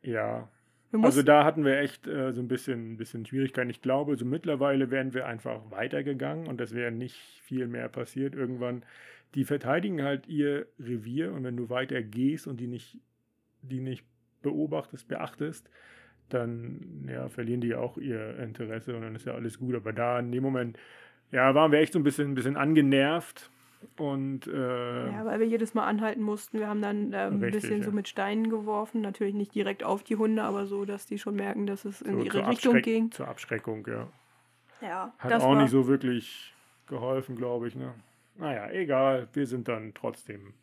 [0.02, 0.50] Ja,
[1.02, 3.70] also da hatten wir echt äh, so ein bisschen, bisschen Schwierigkeiten.
[3.70, 8.34] Ich glaube, so mittlerweile wären wir einfach weitergegangen und es wäre nicht viel mehr passiert.
[8.34, 8.84] Irgendwann,
[9.36, 12.98] die verteidigen halt ihr Revier und wenn du weiter gehst und die nicht,
[13.62, 14.04] die nicht
[14.42, 15.70] beobachtest, beachtest,
[16.34, 19.76] dann ja, verlieren die auch ihr Interesse und dann ist ja alles gut.
[19.76, 20.78] Aber da in dem Moment,
[21.32, 23.50] ja, waren wir echt so ein bisschen, ein bisschen angenervt
[23.98, 26.60] und äh, ja, weil wir jedes Mal anhalten mussten.
[26.60, 27.84] Wir haben dann ähm, ein Richtig, bisschen ja.
[27.86, 29.02] so mit Steinen geworfen.
[29.02, 32.14] Natürlich nicht direkt auf die Hunde, aber so, dass die schon merken, dass es in
[32.18, 33.12] so ihre Richtung Abschreck- ging.
[33.12, 34.08] Zur Abschreckung, ja.
[34.82, 36.54] Ja, Hat das auch war, nicht so wirklich
[36.88, 37.76] geholfen, glaube ich.
[37.76, 37.94] Ne?
[38.38, 39.28] Naja, egal.
[39.34, 40.54] Wir sind dann trotzdem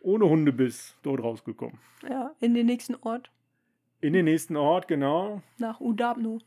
[0.00, 1.78] ohne Hundebiss dort rausgekommen.
[2.08, 3.30] ja, in den nächsten Ort,
[4.00, 5.42] In den nächsten Ort, genau.
[5.58, 6.40] nach Udabno.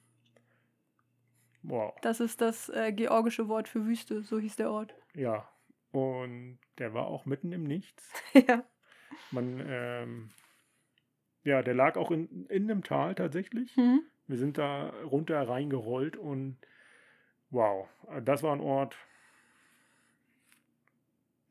[1.63, 1.93] Wow.
[2.01, 4.95] Das ist das äh, georgische Wort für Wüste, so hieß der Ort.
[5.15, 5.49] Ja.
[5.91, 8.13] Und der war auch mitten im Nichts.
[8.33, 8.63] ja.
[9.31, 10.29] Man, ähm,
[11.43, 13.75] ja, der lag auch in, in einem Tal tatsächlich.
[13.75, 14.01] Mhm.
[14.27, 16.57] Wir sind da runter reingerollt und
[17.49, 17.87] wow,
[18.23, 18.95] das war ein Ort.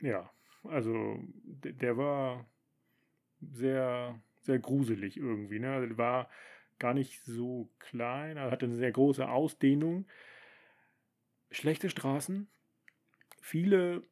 [0.01, 0.31] Ja,
[0.63, 2.47] also der war
[3.41, 5.59] sehr, sehr gruselig irgendwie.
[5.61, 5.71] Ne?
[5.73, 6.29] Also, war
[6.79, 10.07] gar nicht so klein, er hatte eine sehr große Ausdehnung.
[11.51, 12.49] Schlechte Straßen,
[13.41, 14.03] viele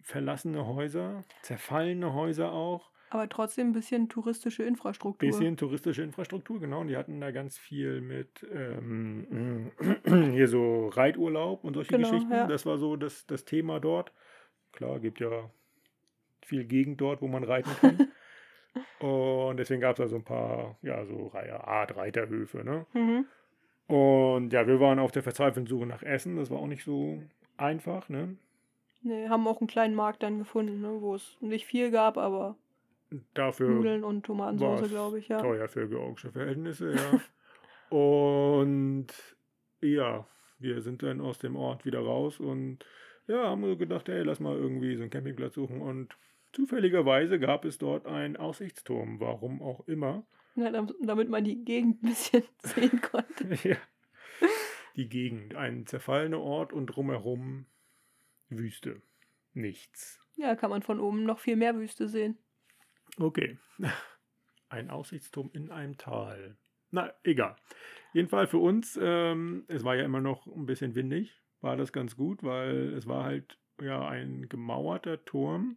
[0.00, 2.90] verlassene Häuser, zerfallene Häuser auch.
[3.10, 5.28] Aber trotzdem ein bisschen touristische Infrastruktur.
[5.28, 6.80] Bisschen touristische Infrastruktur, genau.
[6.80, 9.70] Und die hatten da ganz viel mit ähm,
[10.32, 12.32] hier so Reiturlaub und solche Genau, Geschichten.
[12.32, 12.46] ja.
[12.46, 14.12] Das war so das, das Thema dort.
[14.72, 15.50] Klar, gibt ja
[16.42, 18.08] viel Gegend dort, wo man reiten kann.
[19.00, 22.86] und deswegen gab es da so ein paar, ja, so Reihe- Art Reiterhöfe, ne?
[22.92, 23.26] Mhm.
[23.86, 26.36] Und ja, wir waren auf der verzweifelten Suche nach Essen.
[26.36, 27.22] Das war auch nicht so
[27.56, 28.36] einfach, ne?
[29.02, 32.56] Nee, haben auch einen kleinen Markt dann gefunden, ne, wo es nicht viel gab, aber
[33.34, 35.38] Dafür Nudeln und Tomatensauce, glaube ich, ja.
[35.40, 37.20] teuer für georgische Verhältnisse, ja.
[37.96, 39.06] und
[39.82, 40.26] ja,
[40.58, 42.78] wir sind dann aus dem Ort wieder raus und
[43.26, 46.16] ja, haben wir gedacht, hey, lass mal irgendwie so einen Campingplatz suchen und
[46.54, 50.26] zufälligerweise gab es dort einen Aussichtsturm, warum auch immer.
[50.56, 53.48] Ja, dam- damit man die Gegend ein bisschen sehen konnte.
[53.68, 53.76] ja.
[54.96, 57.66] Die Gegend, ein zerfallener Ort und drumherum
[58.48, 59.02] Wüste.
[59.52, 60.20] Nichts.
[60.36, 62.38] Ja, kann man von oben noch viel mehr Wüste sehen.
[63.18, 63.58] Okay.
[64.68, 66.56] Ein Aussichtsturm in einem Tal.
[66.90, 67.56] Na, egal.
[68.12, 72.16] Jedenfalls für uns, ähm, es war ja immer noch ein bisschen windig, war das ganz
[72.16, 75.76] gut, weil es war halt ja ein gemauerter Turm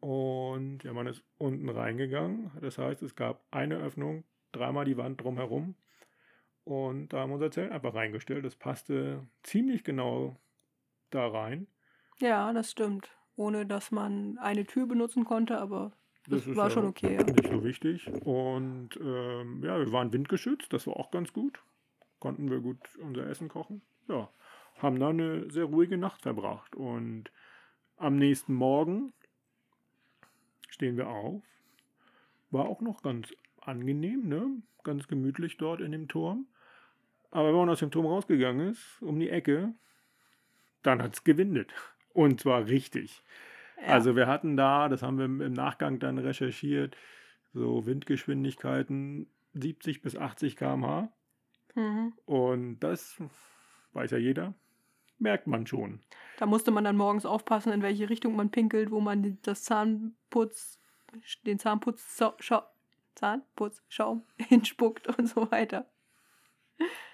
[0.00, 2.50] und ja, man ist unten reingegangen.
[2.60, 5.74] Das heißt, es gab eine Öffnung, dreimal die Wand drumherum
[6.66, 8.44] und da haben wir unser Zelt einfach reingestellt.
[8.44, 10.36] Das passte ziemlich genau
[11.10, 11.68] da rein.
[12.18, 13.08] Ja, das stimmt.
[13.36, 15.92] Ohne dass man eine Tür benutzen konnte, aber
[16.26, 17.14] das, war ja schon okay.
[17.14, 17.22] Ja.
[17.22, 18.10] Nicht so wichtig.
[18.24, 21.62] Und ähm, ja, wir waren windgeschützt, das war auch ganz gut.
[22.18, 23.82] Konnten wir gut unser Essen kochen.
[24.08, 24.28] Ja,
[24.78, 26.74] haben dann eine sehr ruhige Nacht verbracht.
[26.74, 27.30] Und
[27.96, 29.12] am nächsten Morgen
[30.76, 31.42] stehen wir auf.
[32.50, 34.62] War auch noch ganz angenehm, ne?
[34.84, 36.46] Ganz gemütlich dort in dem Turm.
[37.30, 39.74] Aber wenn man aus dem Turm rausgegangen ist, um die Ecke,
[40.82, 41.72] dann hat es gewindet.
[42.12, 43.22] Und zwar richtig.
[43.78, 43.94] Ja.
[43.94, 46.96] Also wir hatten da, das haben wir im Nachgang dann recherchiert,
[47.52, 51.10] so Windgeschwindigkeiten 70 bis 80 km/h.
[51.74, 52.12] Mhm.
[52.26, 53.20] Und das
[53.92, 54.54] weiß ja jeder,
[55.18, 56.00] merkt man schon.
[56.38, 60.78] Da musste man dann morgens aufpassen, in welche Richtung man pinkelt, wo man das Zahnputz,
[61.46, 62.20] den Zahnputz,
[63.14, 65.86] Zahnputzschaum hinspuckt und so weiter.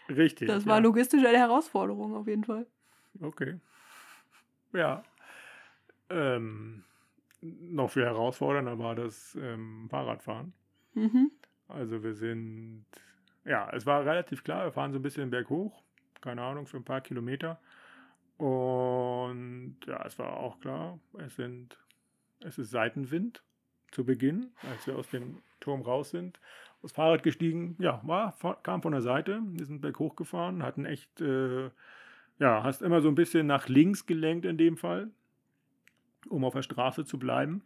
[0.09, 0.49] Richtig.
[0.49, 0.83] Das war ja.
[0.83, 2.67] logistisch eine Herausforderung auf jeden Fall.
[3.21, 3.61] Okay.
[4.73, 5.03] Ja.
[6.11, 6.85] Ähm,
[7.41, 10.53] noch viel herausfordernder war das ähm, Fahrradfahren.
[10.95, 11.31] Mhm.
[11.69, 12.85] Also wir sind,
[13.45, 15.83] ja, es war relativ klar, wir fahren so ein bisschen berghoch,
[16.21, 17.59] keine Ahnung, für ein paar Kilometer.
[18.43, 21.79] Und ja, es war auch klar, es, sind,
[22.41, 23.41] es ist Seitenwind
[23.93, 26.41] zu Beginn, als wir aus dem Turm raus sind.
[26.83, 31.21] Das Fahrrad gestiegen, ja, war, kam von der Seite, wir sind berghoch gefahren, hatten echt,
[31.21, 31.71] äh,
[32.41, 35.13] ja, hast immer so ein bisschen nach links gelenkt in dem Fall,
[36.29, 37.63] um auf der Straße zu bleiben.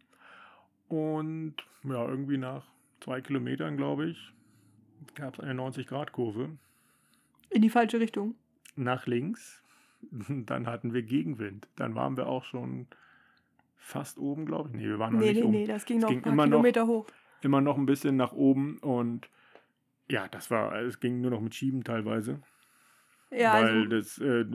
[0.89, 1.55] Und
[1.85, 2.67] ja, irgendwie nach
[2.99, 4.31] zwei Kilometern, glaube ich,
[5.15, 6.49] gab es eine 90-Grad-Kurve.
[7.49, 8.35] In die falsche Richtung.
[8.75, 9.63] Nach links.
[10.45, 11.67] Dann hatten wir Gegenwind.
[11.75, 12.87] Dann waren wir auch schon
[13.77, 14.75] fast oben, glaube ich.
[14.75, 15.51] Nee, wir waren noch nee, nicht nee, oben.
[15.51, 17.07] nee, das ging noch ging ein paar immer noch- Kilometer hoch.
[17.41, 19.29] Immer noch ein bisschen nach oben und
[20.09, 22.41] ja, das war, es ging nur noch mit Schieben teilweise.
[23.29, 24.45] Ja, weil also, das äh,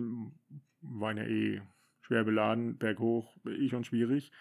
[0.80, 1.61] waren ja eh
[2.01, 4.32] schwer beladen, berghoch, eh schon schwierig.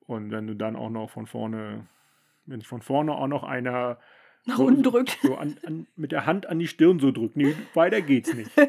[0.00, 1.86] Und wenn du dann auch noch von vorne,
[2.44, 3.98] wenn sich von vorne auch noch einer
[4.44, 5.18] nach so- unten drückt.
[5.22, 8.50] so an, an, mit der Hand an die Stirn so drückt, nee, weiter geht's nicht.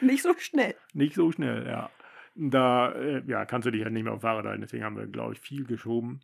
[0.00, 0.74] Nicht so schnell.
[0.92, 1.90] Nicht so schnell, ja.
[2.34, 5.06] Da äh, ja, kannst du dich halt nicht mehr auf Fahrrad halten, deswegen haben wir,
[5.06, 6.20] glaube ich, viel geschoben.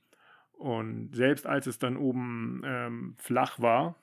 [0.52, 3.96] Und selbst als es dann oben ähm, flach war,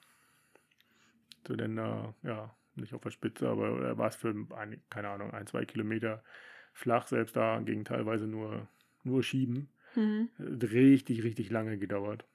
[1.47, 5.09] so denn da, ja, nicht auf der Spitze, aber da war es für, ein, keine
[5.09, 6.23] Ahnung, ein, zwei Kilometer
[6.73, 8.67] flach, selbst da ging teilweise nur,
[9.03, 9.69] nur Schieben.
[9.95, 10.29] Mhm.
[10.39, 12.25] Richtig, richtig lange gedauert,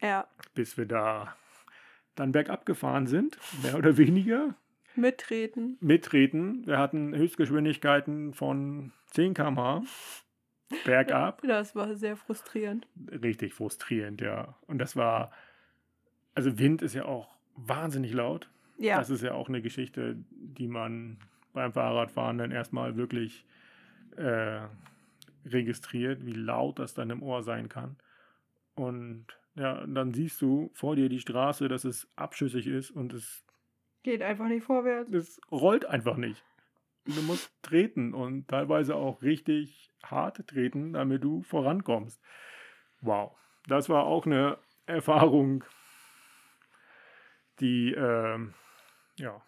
[0.00, 1.36] Ja, bis wir da
[2.14, 4.54] dann bergab gefahren sind, mehr oder weniger
[4.94, 5.76] mittreten.
[5.80, 6.66] mittreten.
[6.66, 9.82] Wir hatten Höchstgeschwindigkeiten von 10 km/h
[10.84, 11.42] bergab.
[11.46, 12.86] Das war sehr frustrierend.
[13.10, 14.56] Richtig frustrierend, ja.
[14.66, 15.32] Und das war,
[16.34, 18.48] also Wind ist ja auch wahnsinnig laut.
[18.78, 21.18] Ja, Das ist ja auch eine Geschichte, die man
[21.52, 23.44] beim Fahrradfahren dann erstmal wirklich
[24.16, 24.60] äh,
[25.44, 27.96] registriert, wie laut das dann im Ohr sein kann.
[28.74, 29.26] Und
[29.56, 33.44] ja, dann siehst du vor dir die Straße, dass es abschüssig ist und es
[34.02, 35.12] geht einfach nicht vorwärts.
[35.12, 36.44] es rollt einfach nicht.
[37.04, 42.20] Du musst treten und teilweise auch richtig hart treten, damit du vorankommst.
[43.00, 43.36] Wow,
[43.66, 45.64] das war auch eine Erfahrung,
[47.60, 48.54] die, ähm,
[49.16, 49.40] ja,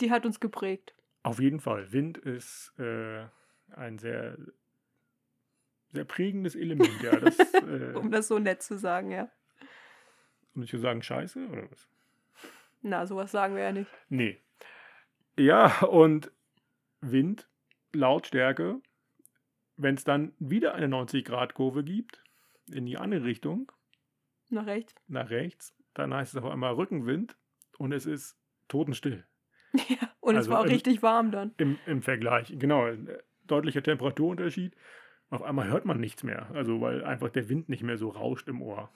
[0.00, 0.94] Die hat uns geprägt.
[1.22, 1.92] auf jeden Fall.
[1.92, 3.26] Wind ist äh,
[3.76, 4.36] ein sehr,
[5.92, 7.02] sehr prägendes Element.
[7.02, 9.30] Ja, das, äh, Um das so nett zu sagen, ja.
[10.54, 11.88] um nicht zu sagen, scheiße oder was?
[12.82, 13.90] Na, sowas sagen wir ja nicht.
[14.08, 14.38] Nee.
[15.38, 16.30] Ja, und
[17.00, 17.48] Wind,
[17.92, 18.80] Lautstärke,
[19.76, 22.22] wenn es dann wieder eine 90-Grad-Kurve gibt,
[22.70, 23.72] in die andere Richtung,
[24.50, 24.94] Nach rechts.
[25.08, 27.36] nach rechts, dann heißt es auf einmal Rückenwind
[27.78, 28.36] und es ist
[28.68, 29.24] totenstill.
[29.88, 31.54] Ja, und es Also war auch im- richtig warm dann.
[31.56, 34.76] Im, im Vergleich, genau, äh, deutlicher Temperaturunterschied.
[35.30, 38.48] Auf einmal hört man nichts mehr, also weil einfach der Wind nicht mehr so rauscht
[38.48, 38.90] im Ohr.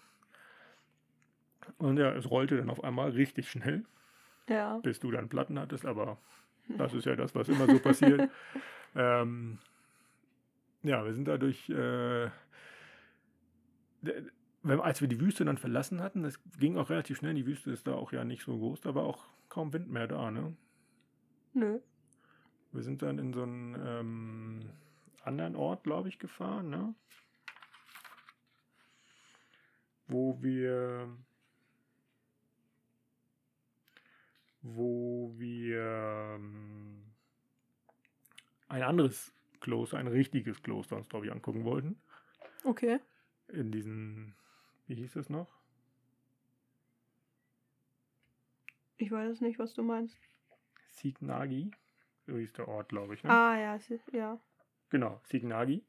[1.78, 3.84] Und ja, es rollte dann auf einmal richtig schnell.
[4.48, 4.78] Ja.
[4.78, 6.18] bis du dann Platten hattest, aber
[6.68, 8.30] das ist ja das, was immer so passiert.
[8.94, 9.58] ähm,
[10.82, 12.30] ja, wir sind dadurch, äh,
[14.64, 17.86] als wir die Wüste dann verlassen hatten, das ging auch relativ schnell, die Wüste ist
[17.86, 20.56] da auch ja nicht so groß, da war auch kaum Wind mehr da, ne?
[21.52, 21.80] Nö.
[22.72, 24.70] Wir sind dann in so einen ähm,
[25.22, 26.94] anderen Ort, glaube ich, gefahren, ne?
[30.08, 31.08] Wo wir
[34.74, 37.02] wo wir ähm,
[38.68, 42.00] ein anderes Kloster, ein richtiges Kloster uns, glaube ich, angucken wollten.
[42.64, 42.98] Okay.
[43.48, 44.34] In diesen,
[44.86, 45.56] wie hieß es noch?
[48.96, 50.18] Ich weiß nicht, was du meinst.
[50.90, 51.70] Signagi.
[52.26, 53.22] So hieß der Ort, glaube ich.
[53.22, 53.30] Ne?
[53.30, 53.78] Ah, ja,
[54.12, 54.40] ja.
[54.90, 55.84] Genau, Signagi.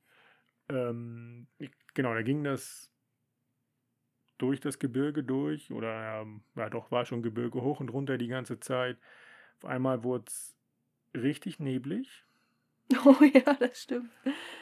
[0.70, 1.48] Ähm,
[1.94, 2.92] genau, da ging das
[4.38, 8.28] durch das Gebirge durch oder ähm, ja doch war schon Gebirge hoch und runter die
[8.28, 8.98] ganze Zeit.
[9.58, 10.56] Auf einmal wurde es
[11.16, 12.24] richtig neblig.
[13.06, 14.12] Oh ja, das stimmt.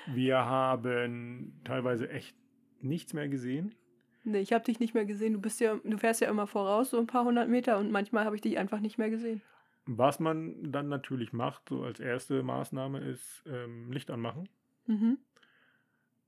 [0.08, 2.36] Wir haben teilweise echt
[2.82, 3.76] nichts mehr gesehen.
[4.24, 5.34] Nee, ich habe dich nicht mehr gesehen.
[5.34, 8.26] Du bist ja, du fährst ja immer voraus, so ein paar hundert Meter und manchmal
[8.26, 9.44] habe ich dich einfach nicht mehr gesehen.
[9.86, 14.50] Was man dann natürlich macht, so als erste Maßnahme, ist ähm, Licht anmachen.
[14.88, 15.20] Mhm.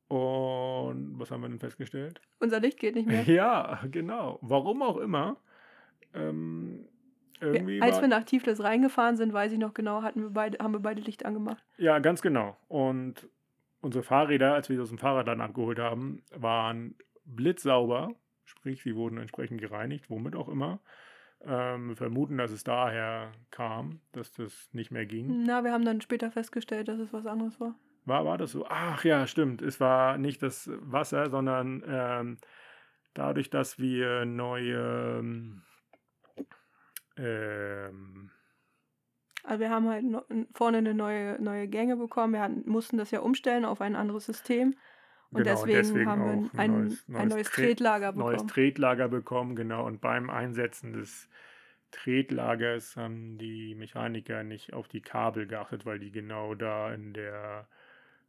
[0.10, 2.22] Und was haben wir denn festgestellt?
[2.40, 3.24] Unser Licht geht nicht mehr.
[3.28, 4.40] Ja, genau.
[4.42, 5.38] Warum auch immer.
[6.14, 6.88] Ähm,
[7.42, 10.58] irgendwie als war- wir nach Tiflis reingefahren sind, weiß ich noch genau, hatten wir beide,
[10.60, 11.64] haben wir beide Licht angemacht.
[11.78, 12.58] Ja, ganz genau.
[12.68, 13.28] Und
[13.82, 16.96] unsere Fahrräder, als wir sie aus dem Fahrradladen abgeholt haben, waren
[17.26, 18.14] blitzsauber.
[18.46, 20.80] Sprich, sie wurden entsprechend gereinigt, womit auch immer.
[21.46, 25.44] Ähm, wir vermuten, dass es daher kam, dass das nicht mehr ging.
[25.46, 27.76] Na, wir haben dann später festgestellt, dass es was anderes war.
[28.08, 28.66] War, war das so?
[28.70, 29.62] Ach ja, stimmt.
[29.62, 32.38] Es war nicht das Wasser, sondern ähm,
[33.14, 35.62] dadurch, dass wir neue ähm,
[37.18, 38.32] ähm,
[39.44, 42.34] Also wir haben halt no, vorne eine neue, neue Gänge bekommen.
[42.34, 44.76] Wir hatten, mussten das ja umstellen auf ein anderes System.
[45.32, 48.12] Und Genau, deswegen, deswegen haben wir ein, ein ein, neues- ein neues neues Tre- Tretlager
[48.14, 48.48] neues bekommen.
[48.50, 49.86] Tretlager bekommen, genau.
[49.86, 51.28] Und beim Einsetzen des
[51.92, 57.68] Tretlagers haben die Mechaniker nicht auf die Kabel geachtet, weil die genau da in der,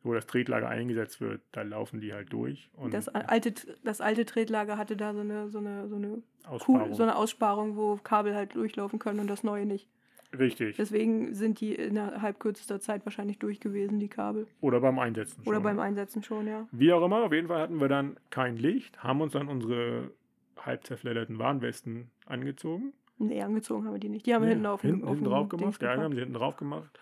[0.09, 2.71] wo das Tretlager eingesetzt wird, da laufen die halt durch.
[2.75, 3.55] Und Das alte,
[3.85, 6.89] das alte Tretlager hatte da so eine, so eine, so eine, Aussparung.
[6.89, 9.89] cool, so eine Aussparung, wo Kabel halt durchlaufen können und das neue nicht.
[10.37, 10.77] Richtig.
[10.77, 14.47] Deswegen sind die innerhalb kürzester Zeit wahrscheinlich durch gewesen, die Kabel.
[14.61, 15.43] Oder beim Einsetzen.
[15.47, 15.63] Oder schon.
[15.63, 16.67] beim Einsetzen schon, ja.
[16.73, 20.11] Wie auch immer, auf jeden Fall hatten wir dann kein Licht, haben uns dann unsere
[20.59, 22.93] halb zerfledderten Warnwesten angezogen.
[23.19, 24.27] Nee, angezogen haben wir die nicht.
[24.27, 25.83] Die haben wir hinten auf hinten, hinten drauf gemacht.
[25.83, 26.99] Ja, haben sie hinten drauf gemacht.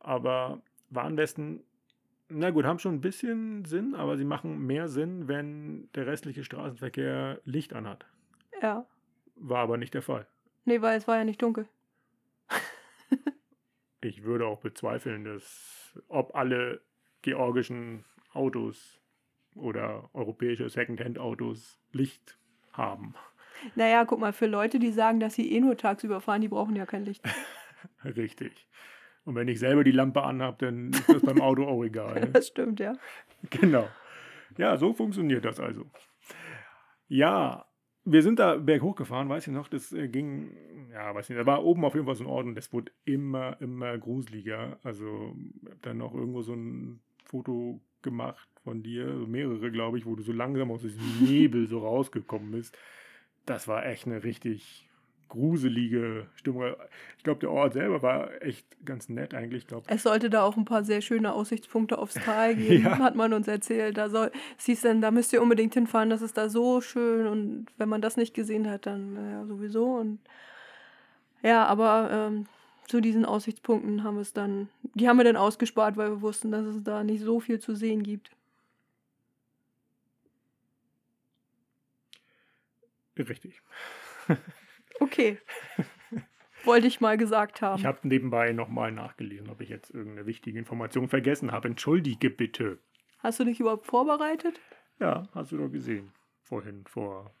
[0.00, 1.62] Aber Warnwesten,
[2.28, 6.44] na gut, haben schon ein bisschen Sinn, aber sie machen mehr Sinn, wenn der restliche
[6.44, 8.06] Straßenverkehr Licht anhat.
[8.62, 8.86] Ja.
[9.36, 10.26] War aber nicht der Fall.
[10.64, 11.68] Nee, weil es war ja nicht dunkel.
[14.00, 16.82] Ich würde auch bezweifeln, dass ob alle
[17.22, 18.04] georgischen
[18.34, 19.00] Autos
[19.54, 22.38] oder europäische Secondhand-Autos Licht
[22.72, 23.14] haben.
[23.76, 26.76] Naja, guck mal, für Leute, die sagen, dass sie eh nur tagsüber fahren, die brauchen
[26.76, 27.24] ja kein Licht.
[28.04, 28.68] Richtig.
[29.24, 32.20] Und wenn ich selber die Lampe anhabe, dann ist das beim Auto auch egal.
[32.20, 32.26] ne?
[32.32, 32.94] Das stimmt, ja.
[33.50, 33.88] Genau.
[34.58, 35.86] Ja, so funktioniert das also.
[37.08, 37.66] Ja,
[38.04, 40.56] wir sind da berghoch gefahren, weiß ich noch, das äh, ging,
[40.92, 42.92] ja, weiß nicht, da war oben auf jeden Fall so ein Ort und das wurde
[43.04, 44.78] immer, immer gruseliger.
[44.82, 50.06] Also, ich hab dann noch irgendwo so ein Foto gemacht von dir, mehrere, glaube ich,
[50.06, 52.76] wo du so langsam aus diesem Nebel so rausgekommen bist.
[53.46, 54.88] Das war echt eine richtig
[55.28, 56.74] gruselige Stimmung.
[57.18, 59.62] Ich glaube, der Ort selber war echt ganz nett eigentlich.
[59.62, 62.98] Ich glaube, Es sollte da auch ein paar sehr schöne Aussichtspunkte aufs Tal geben, Ja.
[62.98, 63.96] hat man uns erzählt.
[63.96, 67.66] Da soll, hieß dann, da müsst ihr unbedingt hinfahren, das ist da so schön und
[67.76, 69.86] wenn man das nicht gesehen hat, dann ja, sowieso.
[69.94, 70.18] Und
[71.42, 72.46] ja, aber ähm,
[72.86, 76.50] zu diesen Aussichtspunkten haben wir es dann, die haben wir dann ausgespart, weil wir wussten,
[76.50, 78.30] dass es da nicht so viel zu sehen gibt.
[83.18, 83.62] richtig.
[85.00, 85.38] Okay.
[86.64, 87.78] Wollte ich mal gesagt haben.
[87.78, 91.68] Ich habe nebenbei nochmal nachgelesen, ob ich jetzt irgendeine wichtige Information vergessen habe.
[91.68, 92.78] Entschuldige bitte.
[93.18, 94.60] Hast du dich überhaupt vorbereitet?
[94.98, 96.12] Ja, hast du doch gesehen.
[96.42, 97.34] Vorhin, vor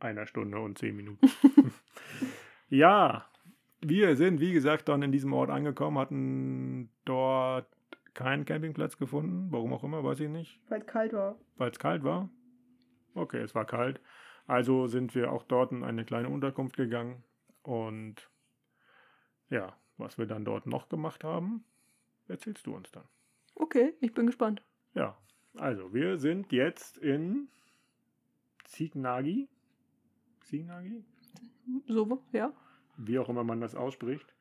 [0.00, 1.30] einer Stunde und zehn Minuten.
[2.68, 3.26] ja,
[3.80, 7.66] wir sind, wie gesagt, dann in diesem Ort angekommen, hatten dort
[8.14, 9.48] keinen Campingplatz gefunden.
[9.50, 10.60] Warum auch immer, weiß ich nicht.
[10.68, 11.36] Weil es kalt war.
[11.56, 12.28] Weil es kalt war?
[13.14, 14.00] Okay, es war kalt.
[14.46, 17.22] Also sind wir auch dort in eine kleine Unterkunft gegangen.
[17.62, 18.28] Und
[19.50, 21.64] ja, was wir dann dort noch gemacht haben,
[22.28, 23.04] erzählst du uns dann.
[23.54, 24.62] Okay, ich bin gespannt.
[24.94, 25.16] Ja,
[25.54, 27.48] also wir sind jetzt in
[28.64, 29.48] Zignagi.
[30.40, 31.04] Zignagi?
[31.86, 32.52] So, ja.
[32.96, 34.34] Wie auch immer man das ausspricht.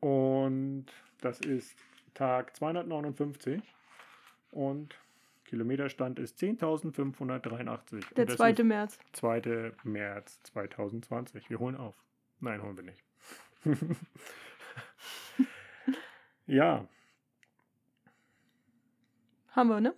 [0.00, 0.86] Und
[1.20, 1.76] das ist
[2.14, 3.62] Tag 259.
[4.50, 4.96] Und
[5.50, 8.14] Kilometerstand ist 10.583.
[8.14, 8.50] Der Und das 2.
[8.50, 8.98] ist März.
[9.12, 9.72] 2.
[9.84, 11.50] März 2020.
[11.50, 11.94] Wir holen auf.
[12.40, 13.04] Nein, holen wir nicht.
[16.46, 16.86] ja,
[19.52, 19.94] Haben wir, ne?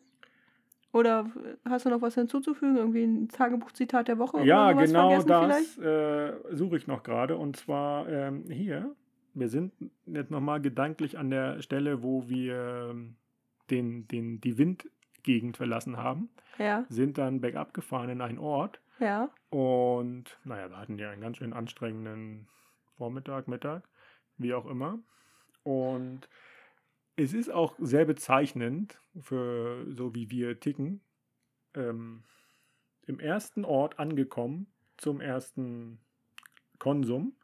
[0.93, 1.31] Oder
[1.65, 2.77] hast du noch was hinzuzufügen?
[2.77, 4.43] Irgendwie ein Tagebuchzitat der Woche?
[4.45, 7.37] ja genau das äh, suche ich noch gerade.
[7.37, 8.95] Und zwar ähm, hier.
[9.35, 9.73] Wir sind
[10.05, 13.17] jetzt nochmal gedanklich an der Stelle, wo wir ähm,
[13.71, 14.53] den, den, die
[15.23, 16.31] Windgegend verlassen haben.
[16.59, 18.81] Ja, Sind dann bergab gefahren in einen Ort.
[18.99, 19.31] ja.
[19.51, 22.49] Und naja, wir hatten ja einen ganz schön anstrengenden
[22.97, 23.85] Vormittag, Mittag,
[24.39, 24.99] wie auch immer.
[25.63, 26.29] Und
[27.17, 31.01] es ist auch sehr bezeichnend für so wie wir ticken.
[31.75, 32.25] Ähm,
[33.07, 34.67] Im ersten Ort angekommen,
[34.97, 36.01] zum ersten
[36.79, 37.37] Konsum,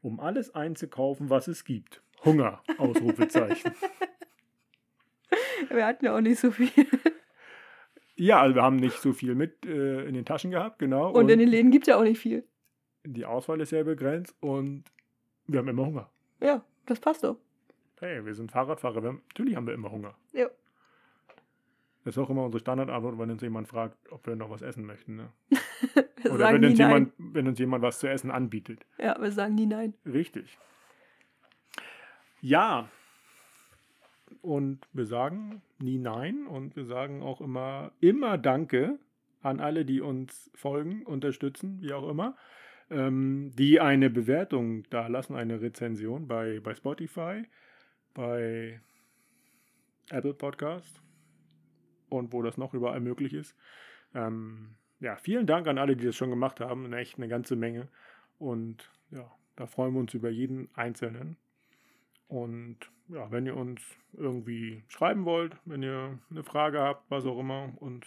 [0.00, 2.02] um alles einzukaufen, was es gibt.
[2.24, 3.72] Hunger, Ausrufezeichen.
[5.74, 6.70] Wir hatten ja auch nicht so viel.
[8.16, 11.10] ja, also wir haben nicht so viel mit äh, in den Taschen gehabt, genau.
[11.12, 12.44] Und in den Läden gibt es ja auch nicht viel.
[13.04, 14.84] die Auswahl ist sehr begrenzt und
[15.46, 16.10] wir haben immer Hunger.
[16.40, 17.36] Ja, das passt doch.
[18.00, 19.02] Hey, wir sind Fahrradfahrer.
[19.02, 20.14] Wir haben, natürlich haben wir immer Hunger.
[20.32, 20.48] Ja.
[22.04, 24.84] Das ist auch immer unsere Standardantwort, wenn uns jemand fragt, ob wir noch was essen
[24.84, 25.14] möchten.
[25.16, 25.28] Ne?
[26.22, 26.88] Wir Oder sagen wenn nie uns, nein.
[26.90, 28.86] jemand, wenn uns jemand was zu essen anbietet.
[28.98, 29.94] Ja, wir sagen nie nein.
[30.06, 30.56] Richtig.
[32.40, 32.88] Ja.
[34.42, 38.98] Und wir sagen nie nein und wir sagen auch immer, immer Danke
[39.40, 42.36] an alle, die uns folgen, unterstützen, wie auch immer,
[42.90, 47.44] ähm, die eine Bewertung da lassen, eine Rezension bei, bei Spotify,
[48.14, 48.80] bei
[50.10, 51.00] Apple Podcast
[52.08, 53.56] und wo das noch überall möglich ist.
[54.14, 56.92] Ähm, ja, vielen Dank an alle, die das schon gemacht haben.
[56.92, 57.88] Echt eine ganze Menge.
[58.38, 61.36] Und ja, Da freuen wir uns über jeden Einzelnen.
[62.28, 62.78] Und
[63.12, 63.80] ja, wenn ihr uns
[64.14, 68.06] irgendwie schreiben wollt, wenn ihr eine Frage habt, was auch immer, und,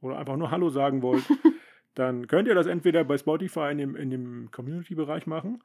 [0.00, 1.24] oder einfach nur Hallo sagen wollt,
[1.94, 5.62] dann könnt ihr das entweder bei Spotify in dem, in dem Community-Bereich machen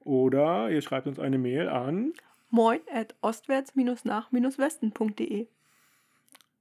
[0.00, 2.12] oder ihr schreibt uns eine Mail an
[2.50, 5.46] Moin at ostwärts-nach-westen.de.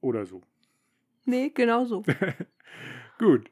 [0.02, 0.42] oder so.
[1.26, 2.04] Nee, genau so.
[3.20, 3.52] Gut.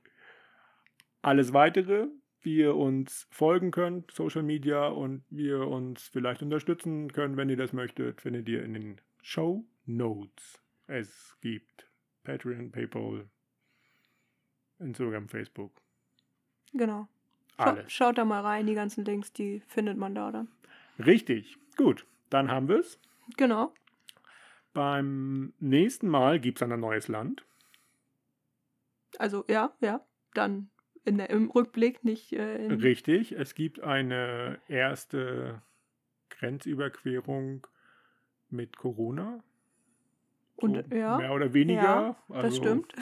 [1.21, 2.07] Alles weitere,
[2.43, 7.49] wie ihr uns folgen könnt, Social Media und wie ihr uns vielleicht unterstützen könnt, wenn
[7.49, 10.61] ihr das möchtet, findet ihr in den Show Notes.
[10.87, 11.89] Es gibt
[12.23, 13.29] Patreon, PayPal,
[14.79, 15.71] Instagram, Facebook,
[16.73, 17.07] Genau.
[17.57, 17.91] Alles.
[17.91, 20.47] schaut da mal rein, die ganzen Links, die findet man da dann.
[20.97, 21.57] Richtig.
[21.77, 22.99] Gut, dann haben wir es.
[23.37, 23.73] Genau.
[24.73, 27.45] Beim nächsten Mal gibt es dann ein neues Land.
[29.19, 30.03] Also ja, ja.
[30.33, 30.71] Dann
[31.05, 35.61] in der, im Rückblick, nicht äh, Richtig, es gibt eine erste
[36.29, 37.67] Grenzüberquerung
[38.49, 39.43] mit Corona.
[40.55, 41.81] Und, So ja, Mehr oder weniger.
[41.81, 42.93] ja, Also das stimmt.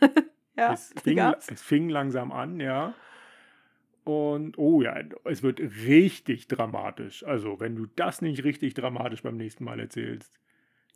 [0.56, 2.94] ja, es, fing, es fing langsam an, ja.
[4.04, 7.24] Und oh ja, es wird richtig dramatisch.
[7.24, 10.38] Also, wenn du das nicht richtig dramatisch beim nächsten Mal erzählst.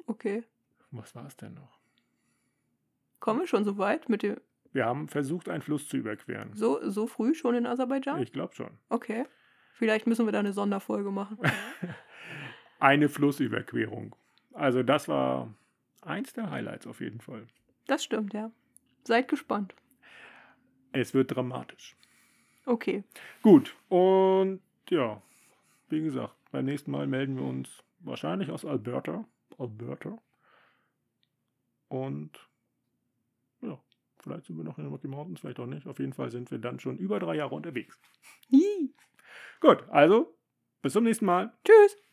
[0.07, 0.45] Okay.
[0.91, 1.79] Was war es denn noch?
[3.21, 4.37] Kommen wir schon so weit mit dem.
[4.73, 6.51] Wir haben versucht, einen Fluss zu überqueren.
[6.55, 8.23] So, so früh schon in Aserbaidschan?
[8.23, 8.71] Ich glaube schon.
[8.89, 9.27] Okay.
[9.75, 11.39] Vielleicht müssen wir da eine Sonderfolge machen.
[12.79, 14.17] Eine Flussüberquerung.
[14.55, 15.55] Also, das war
[16.01, 17.47] eins der Highlights auf jeden Fall.
[17.87, 18.51] Das stimmt, ja.
[19.05, 19.75] Seid gespannt.
[20.91, 21.97] Es wird dramatisch.
[22.67, 23.05] Okay.
[23.41, 24.61] Gut, und
[24.91, 25.23] ja,
[25.89, 29.25] wie gesagt, beim nächsten Mal melden wir uns wahrscheinlich aus Alberta.
[29.59, 30.19] Alberta.
[31.89, 32.31] Und
[34.23, 35.87] vielleicht sind wir noch in den Rocky Mountains, vielleicht auch nicht.
[35.87, 37.99] Auf jeden Fall sind wir dann schon über drei Jahre unterwegs.
[39.61, 40.37] Gut, also
[40.83, 41.53] bis zum nächsten Mal.
[41.65, 42.12] Tschüss.